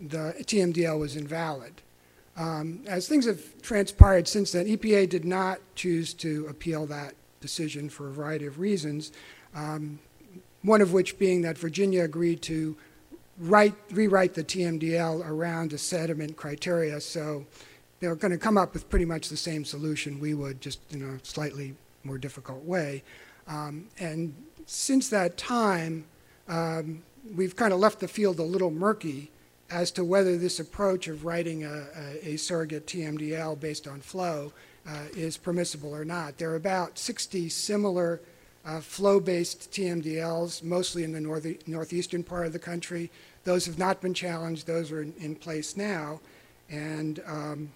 the 0.00 0.32
TMDL 0.38 1.00
was 1.00 1.16
invalid. 1.16 1.82
Um, 2.36 2.80
as 2.86 3.08
things 3.08 3.26
have 3.26 3.60
transpired 3.62 4.26
since 4.26 4.52
then, 4.52 4.66
EPA 4.66 5.08
did 5.08 5.24
not 5.24 5.60
choose 5.74 6.14
to 6.14 6.46
appeal 6.48 6.86
that 6.86 7.14
decision 7.40 7.90
for 7.90 8.08
a 8.08 8.12
variety 8.12 8.46
of 8.46 8.58
reasons, 8.58 9.12
um, 9.54 9.98
one 10.62 10.80
of 10.80 10.92
which 10.92 11.18
being 11.18 11.42
that 11.42 11.58
Virginia 11.58 12.04
agreed 12.04 12.40
to 12.42 12.76
write, 13.38 13.74
rewrite 13.90 14.34
the 14.34 14.44
TMDL 14.44 15.28
around 15.28 15.72
a 15.72 15.78
sediment 15.78 16.36
criteria. 16.36 17.00
So 17.00 17.44
they're 18.00 18.14
going 18.14 18.32
to 18.32 18.38
come 18.38 18.56
up 18.56 18.72
with 18.72 18.88
pretty 18.88 19.04
much 19.04 19.28
the 19.28 19.36
same 19.36 19.64
solution 19.64 20.18
we 20.18 20.34
would, 20.34 20.60
just 20.60 20.80
in 20.92 21.02
a 21.02 21.24
slightly 21.24 21.74
more 22.04 22.18
difficult 22.18 22.64
way. 22.64 23.02
Um, 23.46 23.88
and 23.98 24.34
since 24.66 25.08
that 25.10 25.36
time, 25.36 26.06
um, 26.48 27.02
we've 27.34 27.56
kind 27.56 27.72
of 27.72 27.80
left 27.80 28.00
the 28.00 28.08
field 28.08 28.38
a 28.38 28.44
little 28.44 28.70
murky 28.70 29.30
as 29.72 29.90
to 29.90 30.04
whether 30.04 30.36
this 30.36 30.60
approach 30.60 31.08
of 31.08 31.24
writing 31.24 31.64
a, 31.64 31.86
a, 31.96 32.28
a 32.34 32.36
surrogate 32.36 32.86
TMDL 32.86 33.58
based 33.58 33.88
on 33.88 34.00
flow 34.00 34.52
uh, 34.86 35.04
is 35.16 35.36
permissible 35.36 35.94
or 35.94 36.04
not. 36.04 36.36
There 36.36 36.50
are 36.50 36.56
about 36.56 36.98
60 36.98 37.48
similar 37.48 38.20
uh, 38.64 38.80
flow-based 38.80 39.72
TMDLs, 39.72 40.62
mostly 40.62 41.04
in 41.04 41.12
the 41.12 41.20
north, 41.20 41.46
northeastern 41.66 42.22
part 42.22 42.46
of 42.46 42.52
the 42.52 42.58
country. 42.58 43.10
Those 43.44 43.66
have 43.66 43.78
not 43.78 44.00
been 44.00 44.14
challenged. 44.14 44.66
Those 44.66 44.92
are 44.92 45.02
in, 45.02 45.14
in 45.18 45.34
place 45.34 45.76
now. 45.76 46.20
And, 46.70 47.20
um, 47.26 47.72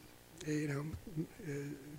you 0.46 0.68
know, 0.68 1.24
uh, 1.48 1.52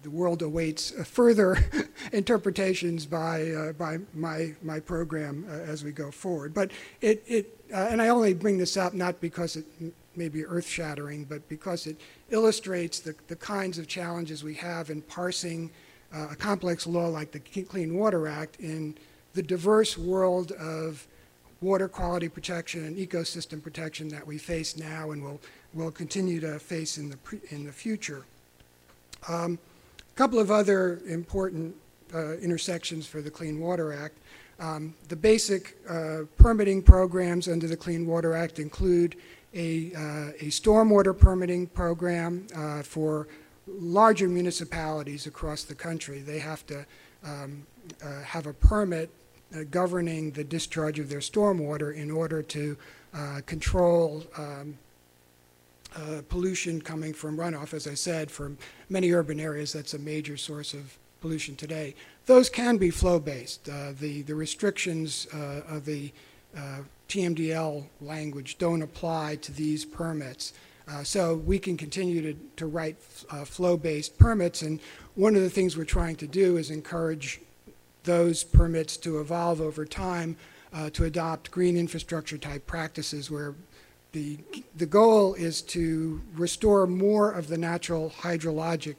the 0.04 0.10
world 0.12 0.42
awaits 0.42 0.92
further 1.10 1.58
interpretations 2.14 3.06
by, 3.06 3.50
uh, 3.52 3.74
by 3.74 3.98
my, 4.14 4.54
my 4.62 4.80
program 4.80 5.46
uh, 5.50 5.54
as 5.54 5.84
we 5.84 5.92
go 5.92 6.12
forward. 6.12 6.54
But 6.54 6.72
it, 7.02 7.24
it 7.28 7.57
uh, 7.74 7.88
and 7.90 8.02
I 8.02 8.10
only 8.10 8.34
bring 8.34 8.58
this 8.58 8.78
up 8.78 8.94
not 8.94 9.20
because 9.22 9.56
it 9.56 9.66
may 10.16 10.30
be 10.30 10.46
earth-shattering, 10.46 11.26
but 11.26 11.48
because 11.50 11.88
it 11.88 11.98
illustrates 12.30 13.00
the, 13.00 13.16
the 13.28 13.36
kinds 13.36 13.78
of 13.78 13.88
challenges 13.88 14.44
we 14.44 14.56
have 14.56 14.90
in 14.90 15.02
parsing 15.02 15.70
uh, 16.14 16.28
a 16.32 16.36
complex 16.36 16.88
law 16.88 17.08
like 17.08 17.32
the 17.32 17.40
Clean 17.40 17.94
Water 17.94 18.28
Act 18.28 18.60
in 18.60 18.96
the 19.34 19.44
diverse 19.44 19.98
world 19.98 20.52
of 20.54 21.06
water 21.62 21.88
quality 21.88 22.30
protection 22.30 22.86
and 22.86 22.98
ecosystem 22.98 23.62
protection 23.62 24.08
that 24.10 24.26
we 24.26 24.38
face 24.38 24.78
now 24.78 25.12
and 25.12 25.24
will, 25.24 25.40
will 25.74 25.92
continue 25.92 26.40
to 26.40 26.60
face 26.60 26.98
in 26.98 27.10
the, 27.10 27.18
in 27.50 27.66
the 27.66 27.72
future. 27.72 28.26
Um, 29.28 29.60
a 30.00 30.16
couple 30.16 30.40
of 30.40 30.52
other 30.52 31.00
important 31.08 31.76
uh, 32.14 32.38
intersections 32.38 33.06
for 33.06 33.22
the 33.22 33.30
Clean 33.30 33.60
Water 33.60 33.92
Act. 33.92 34.18
Um, 34.60 34.96
the 35.08 35.16
basic 35.16 35.78
uh, 35.88 36.22
permitting 36.38 36.82
programs 36.82 37.48
under 37.48 37.68
the 37.68 37.78
Clean 37.78 38.06
Water 38.06 38.36
Act 38.36 38.60
include 38.60 39.16
a, 39.54 39.94
uh, 39.94 40.00
a 40.40 40.50
stormwater 40.50 41.18
permitting 41.18 41.68
program 41.68 42.48
uh, 42.56 42.82
for 42.82 43.28
larger 43.68 44.28
municipalities 44.28 45.28
across 45.28 45.64
the 45.64 45.76
country. 45.76 46.20
They 46.20 46.40
have 46.40 46.66
to 46.68 46.86
um, 47.24 47.66
uh, 48.04 48.22
have 48.22 48.48
a 48.48 48.54
permit 48.54 49.10
uh, 49.56 49.64
governing 49.70 50.32
the 50.32 50.44
discharge 50.44 51.00
of 51.00 51.10
their 51.10 51.20
stormwater 51.20 51.96
in 51.96 52.12
order 52.12 52.42
to 52.42 52.78
uh, 53.14 53.42
control 53.46 54.24
um, 54.38 54.78
pollution 56.30 56.82
coming 56.82 57.14
from 57.14 57.38
runoff. 57.38 57.74
As 57.74 57.88
I 57.88 57.96
said, 57.96 58.30
from 58.30 58.58
many 58.90 59.12
urban 59.12 59.40
areas, 59.40 59.74
that's 59.74 59.94
a 59.94 60.00
major 60.00 60.38
source 60.38 60.74
of 60.74 60.98
pollution 61.22 61.56
today. 61.56 61.96
Those 62.28 62.50
can 62.50 62.78
be 62.78 62.92
flow-based. 62.92 63.68
Uh, 63.68 63.94
the, 64.00 64.22
the 64.22 64.36
restrictions 64.36 65.28
uh, 65.34 65.62
of 65.68 65.86
the 65.86 66.12
TMDL 67.08 67.86
language 68.02 68.58
don't 68.58 68.82
apply 68.82 69.38
to 69.38 69.52
these 69.52 69.86
permits. 69.86 70.54
Uh, 70.88 71.04
so 71.04 71.36
we 71.36 71.60
can 71.60 71.76
continue 71.76 72.22
to, 72.22 72.40
to 72.56 72.66
write 72.66 72.96
uh, 73.30 73.44
flow-based 73.44 74.18
permits, 74.18 74.62
and 74.62 74.80
one 75.16 75.36
of 75.36 75.42
the 75.42 75.50
things 75.50 75.76
we're 75.76 75.84
trying 75.84 76.16
to 76.16 76.28
do 76.28 76.56
is 76.56 76.72
encourage 76.72 77.42
those 78.04 78.44
permits 78.44 78.96
to 78.96 79.20
evolve 79.20 79.60
over 79.60 79.84
time 79.84 80.38
uh, 80.74 80.90
to 80.92 81.04
adopt 81.04 81.52
green 81.52 81.76
infrastructure 81.76 82.38
type 82.38 82.66
practices 82.66 83.30
where 83.30 83.54
the, 84.14 84.40
the 84.78 84.86
goal 84.86 85.34
is 85.34 85.62
to 85.62 86.22
restore 86.36 86.88
more 86.88 87.32
of 87.32 87.50
the 87.50 87.58
natural 87.58 88.10
hydrologic 88.22 88.96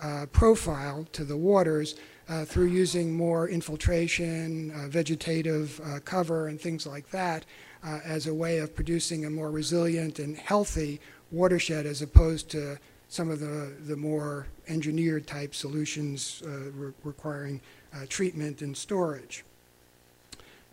uh, 0.00 0.26
profile 0.32 1.06
to 1.12 1.24
the 1.24 1.36
waters 1.36 1.96
uh, 2.28 2.44
through 2.44 2.66
using 2.66 3.14
more 3.14 3.48
infiltration, 3.48 4.70
uh, 4.70 4.88
vegetative 4.88 5.80
cover, 6.04 6.48
and 6.48 6.60
things 6.60 6.86
like 6.86 7.10
that 7.10 7.44
as 8.04 8.26
a 8.26 8.34
way 8.34 8.58
of 8.58 8.74
producing 8.74 9.26
a 9.26 9.30
more 9.30 9.50
resilient 9.50 10.18
and 10.18 10.36
healthy 10.38 11.00
watershed 11.30 11.84
as 11.84 12.00
opposed 12.00 12.48
to 12.50 12.78
some 13.08 13.30
of 13.30 13.40
the, 13.40 13.72
the 13.86 13.96
more 13.96 14.46
engineered 14.68 15.26
type 15.26 15.54
solutions 15.54 16.42
uh, 16.46 16.70
re 16.74 16.92
requiring 17.04 17.60
uh, 17.94 18.06
treatment 18.08 18.62
and 18.62 18.76
storage. 18.76 19.44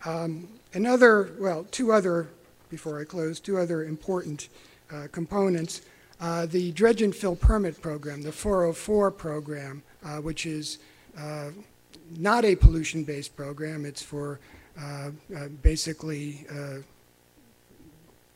Um, 0.04 0.48
another, 0.74 1.30
well, 1.38 1.64
two 1.70 1.92
other, 1.92 2.28
before 2.68 3.00
I 3.00 3.04
close, 3.04 3.38
two 3.38 3.58
other 3.58 3.84
important 3.84 4.48
uh, 4.92 5.06
components. 5.12 5.82
Uh, 6.20 6.46
the 6.46 6.72
dredge 6.72 7.02
and 7.02 7.14
fill 7.14 7.36
permit 7.36 7.80
program, 7.80 8.22
the 8.22 8.32
404 8.32 9.10
program, 9.10 9.82
uh, 10.04 10.16
which 10.18 10.46
is 10.46 10.78
uh, 11.18 11.50
not 12.16 12.44
a 12.44 12.56
pollution-based 12.56 13.34
program. 13.36 13.84
It's 13.84 14.02
for 14.02 14.40
basically 15.62 16.46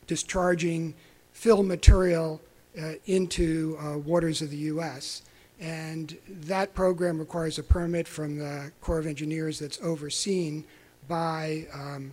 discharging 0.07 0.93
fill 1.31 1.61
material 1.61 2.41
uh, 2.81 2.93
into 3.05 3.77
uh, 3.79 3.97
waters 3.97 4.41
of 4.41 4.49
the 4.49 4.57
U.S. 4.57 5.21
And 5.59 6.17
that 6.27 6.73
program 6.73 7.19
requires 7.19 7.59
a 7.59 7.63
permit 7.63 8.07
from 8.07 8.37
the 8.37 8.71
Corps 8.81 8.99
of 8.99 9.07
Engineers 9.07 9.59
that's 9.59 9.79
overseen 9.81 10.63
by 11.07 11.67
um, 11.73 12.11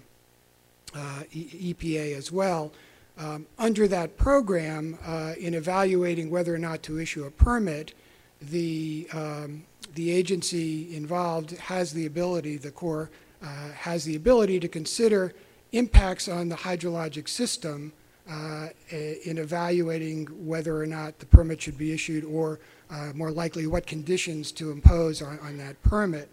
uh, 0.95 1.23
e 1.33 1.75
EPA 1.75 2.17
as 2.17 2.31
well. 2.31 2.73
Um, 3.17 3.47
under 3.59 3.87
that 3.89 4.17
program, 4.17 4.99
uh, 5.05 5.35
in 5.39 5.55
evaluating 5.55 6.31
whether 6.31 6.55
or 6.55 6.59
not 6.59 6.83
to 6.85 6.99
issue 6.99 7.25
a 7.25 7.31
permit, 7.31 7.95
the, 8.41 9.09
um, 9.13 9.65
the 9.95 10.11
agency 10.11 10.95
involved 10.95 11.53
has 11.53 11.93
the 11.93 12.07
ability, 12.07 12.57
the 12.57 12.71
Corps 12.71 13.11
uh, 13.43 13.71
has 13.73 14.05
the 14.05 14.17
ability 14.17 14.59
to 14.61 14.69
consider 14.69 15.33
impacts 15.73 16.29
on 16.29 16.49
the 16.49 16.57
hydrologic 16.57 17.29
system 17.29 17.93
uh, 18.31 18.69
in 18.91 19.39
evaluating 19.39 20.27
whether 20.47 20.81
or 20.81 20.87
not 20.87 21.19
the 21.19 21.27
permit 21.27 21.61
should 21.61 21.77
be 21.77 21.93
issued 21.93 22.25
or 22.25 22.59
uh, 22.91 23.13
more 23.15 23.31
likely 23.31 23.67
what 23.67 23.87
conditions 23.87 24.51
to 24.53 24.71
impose 24.71 25.21
on, 25.21 25.39
on 25.41 25.59
that 25.59 25.81
permit. 25.83 26.29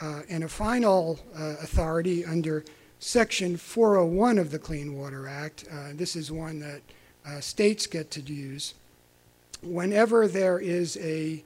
Uh, 0.00 0.20
and 0.28 0.44
a 0.44 0.48
final 0.48 1.18
uh, 1.36 1.54
authority 1.62 2.24
under 2.24 2.64
Section 2.98 3.56
401 3.56 4.38
of 4.38 4.50
the 4.50 4.58
Clean 4.58 4.96
Water 4.96 5.26
Act, 5.26 5.64
uh, 5.70 5.88
this 5.94 6.14
is 6.14 6.30
one 6.30 6.60
that 6.60 6.80
states 7.42 7.86
get 7.86 8.10
to 8.10 8.20
use, 8.20 8.74
whenever 9.62 10.28
there 10.28 10.58
is 10.58 10.96
a 10.98 11.42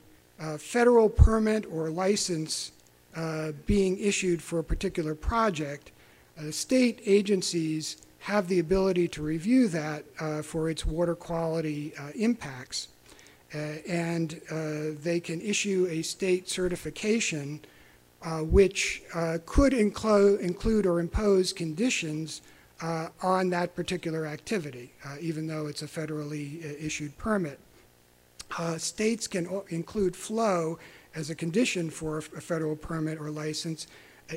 federal 0.58 1.08
permit 1.08 1.66
or 1.70 1.90
license 1.90 2.72
being 3.66 3.98
issued 3.98 4.42
for 4.42 4.58
a 4.58 4.64
particular 4.64 5.14
project, 5.14 5.90
state 6.50 7.00
agencies 7.04 7.96
have 8.20 8.48
the 8.48 8.58
ability 8.58 9.08
to 9.08 9.22
review 9.22 9.68
that 9.68 10.04
uh, 10.20 10.42
for 10.42 10.68
its 10.68 10.84
water 10.84 11.14
quality 11.14 11.92
uh, 11.98 12.10
impacts. 12.14 12.88
Uh, 13.54 13.58
and 13.88 14.42
uh, 14.50 14.94
they 15.02 15.18
can 15.18 15.40
issue 15.40 15.86
a 15.90 16.02
state 16.02 16.48
certification 16.48 17.60
uh, 18.20 18.40
which 18.40 19.02
could 19.46 19.72
include, 19.72 20.40
include 20.40 20.84
or 20.84 20.98
impose 20.98 21.52
conditions 21.52 22.42
on 23.22 23.48
that 23.48 23.74
particular 23.76 24.26
activity, 24.26 24.92
even 25.20 25.46
though 25.46 25.68
it's 25.68 25.82
a 25.82 25.86
federally 25.86 26.62
issued 26.84 27.16
permit. 27.16 27.60
States 28.78 29.26
can 29.26 29.62
include 29.68 30.16
flow 30.16 30.78
as 31.14 31.30
a 31.30 31.34
condition 31.34 31.90
for 31.90 32.18
a 32.18 32.40
federal 32.40 32.76
permit 32.76 33.18
or 33.18 33.30
license, 33.30 33.86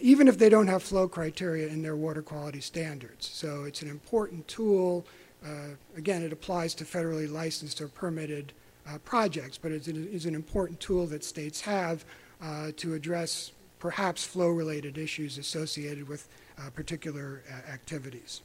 even 0.01 0.27
if 0.27 0.37
they 0.37 0.49
don't 0.49 0.67
have 0.67 0.81
flow 0.81 1.07
criteria 1.07 1.67
in 1.67 1.81
their 1.81 1.95
water 1.95 2.21
quality 2.21 2.61
standards. 2.61 3.27
So 3.27 3.63
it's 3.65 3.81
an 3.81 3.89
important 3.89 4.47
tool. 4.47 5.05
Uh, 5.45 5.75
again, 5.97 6.21
it 6.23 6.31
applies 6.31 6.73
to 6.75 6.85
federally 6.85 7.31
licensed 7.31 7.81
or 7.81 7.87
permitted 7.87 8.53
uh, 8.87 8.97
projects, 8.99 9.57
but 9.57 9.71
it 9.71 9.87
is 9.87 10.25
an 10.25 10.35
important 10.35 10.79
tool 10.79 11.05
that 11.07 11.23
states 11.23 11.61
have 11.61 12.05
uh, 12.41 12.71
to 12.77 12.93
address 12.93 13.51
perhaps 13.79 14.23
flow-related 14.23 14.97
issues 14.97 15.37
associated 15.37 16.07
with 16.07 16.27
uh, 16.57 16.69
particular 16.69 17.41
uh, 17.49 17.71
activities. 17.71 18.41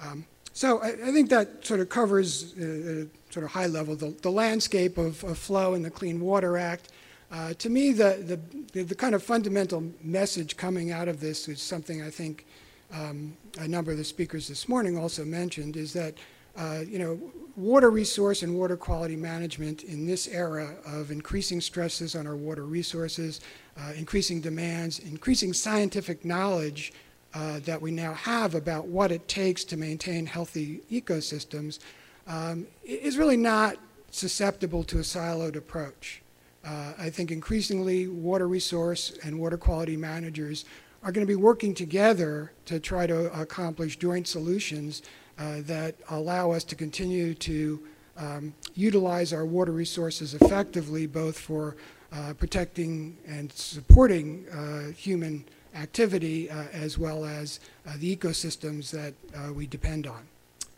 Um, 0.00 0.26
so 0.52 0.80
I, 0.80 0.88
I, 0.88 1.12
think 1.12 1.30
that 1.30 1.64
sort 1.64 1.80
of 1.80 1.88
covers, 1.88 2.56
uh, 2.58 3.06
sort 3.30 3.44
of 3.44 3.50
high 3.50 3.66
level, 3.66 3.96
the, 3.96 4.14
the 4.22 4.30
landscape 4.30 4.98
of, 4.98 5.22
of 5.24 5.38
flow 5.38 5.74
in 5.74 5.82
the 5.82 5.90
Clean 5.90 6.20
Water 6.20 6.58
Act. 6.58 6.90
Uh, 7.30 7.54
to 7.54 7.70
me, 7.70 7.92
the, 7.92 8.38
the, 8.72 8.82
the, 8.82 8.94
kind 8.94 9.14
of 9.14 9.22
fundamental 9.22 9.82
message 10.02 10.58
coming 10.58 10.90
out 10.90 11.08
of 11.08 11.20
this 11.20 11.48
is 11.48 11.62
something 11.62 12.02
I 12.02 12.10
think 12.10 12.44
um, 12.92 13.34
a 13.58 13.66
number 13.66 13.92
of 13.92 13.96
the 13.96 14.04
speakers 14.04 14.48
this 14.48 14.68
morning 14.68 14.98
also 14.98 15.24
mentioned 15.24 15.78
is 15.78 15.94
that, 15.94 16.14
uh, 16.58 16.80
you 16.86 16.98
know, 16.98 17.18
water 17.56 17.90
resource 17.90 18.42
and 18.42 18.54
water 18.54 18.76
quality 18.76 19.16
management 19.16 19.82
in 19.84 20.06
this 20.06 20.28
era 20.28 20.74
of 20.84 21.10
increasing 21.10 21.62
stresses 21.62 22.14
on 22.14 22.26
our 22.26 22.36
water 22.36 22.64
resources, 22.64 23.40
uh, 23.78 23.92
increasing 23.96 24.42
demands, 24.42 24.98
increasing 24.98 25.54
scientific 25.54 26.26
knowledge 26.26 26.92
uh, 27.34 27.60
that 27.60 27.80
we 27.80 27.90
now 27.90 28.12
have 28.14 28.54
about 28.54 28.86
what 28.86 29.10
it 29.10 29.26
takes 29.28 29.64
to 29.64 29.76
maintain 29.76 30.26
healthy 30.26 30.82
ecosystems 30.90 31.78
um, 32.26 32.66
is 32.84 33.16
really 33.16 33.36
not 33.36 33.76
susceptible 34.10 34.84
to 34.84 34.98
a 34.98 35.02
siloed 35.02 35.56
approach. 35.56 36.22
Uh, 36.64 36.92
I 36.98 37.10
think 37.10 37.30
increasingly 37.30 38.06
water 38.08 38.46
resource 38.46 39.18
and 39.24 39.38
water 39.38 39.56
quality 39.56 39.96
managers 39.96 40.64
are 41.02 41.10
going 41.10 41.26
to 41.26 41.30
be 41.30 41.36
working 41.36 41.74
together 41.74 42.52
to 42.66 42.78
try 42.78 43.06
to 43.06 43.32
accomplish 43.38 43.96
joint 43.96 44.28
solutions 44.28 45.02
uh, 45.38 45.56
that 45.62 45.96
allow 46.10 46.52
us 46.52 46.62
to 46.64 46.76
continue 46.76 47.34
to 47.34 47.82
um, 48.16 48.54
utilize 48.74 49.32
our 49.32 49.44
water 49.44 49.72
resources 49.72 50.34
effectively, 50.34 51.06
both 51.06 51.38
for 51.38 51.76
uh, 52.12 52.34
protecting 52.34 53.16
and 53.26 53.50
supporting 53.52 54.46
uh, 54.50 54.92
human 54.92 55.44
activity 55.74 56.50
uh, 56.50 56.64
as 56.72 56.98
well 56.98 57.24
as 57.24 57.60
uh, 57.86 57.92
the 57.98 58.16
ecosystems 58.16 58.90
that 58.90 59.14
uh, 59.36 59.52
we 59.52 59.66
depend 59.66 60.06
on. 60.06 60.26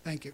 Thank 0.05 0.25
you. 0.25 0.33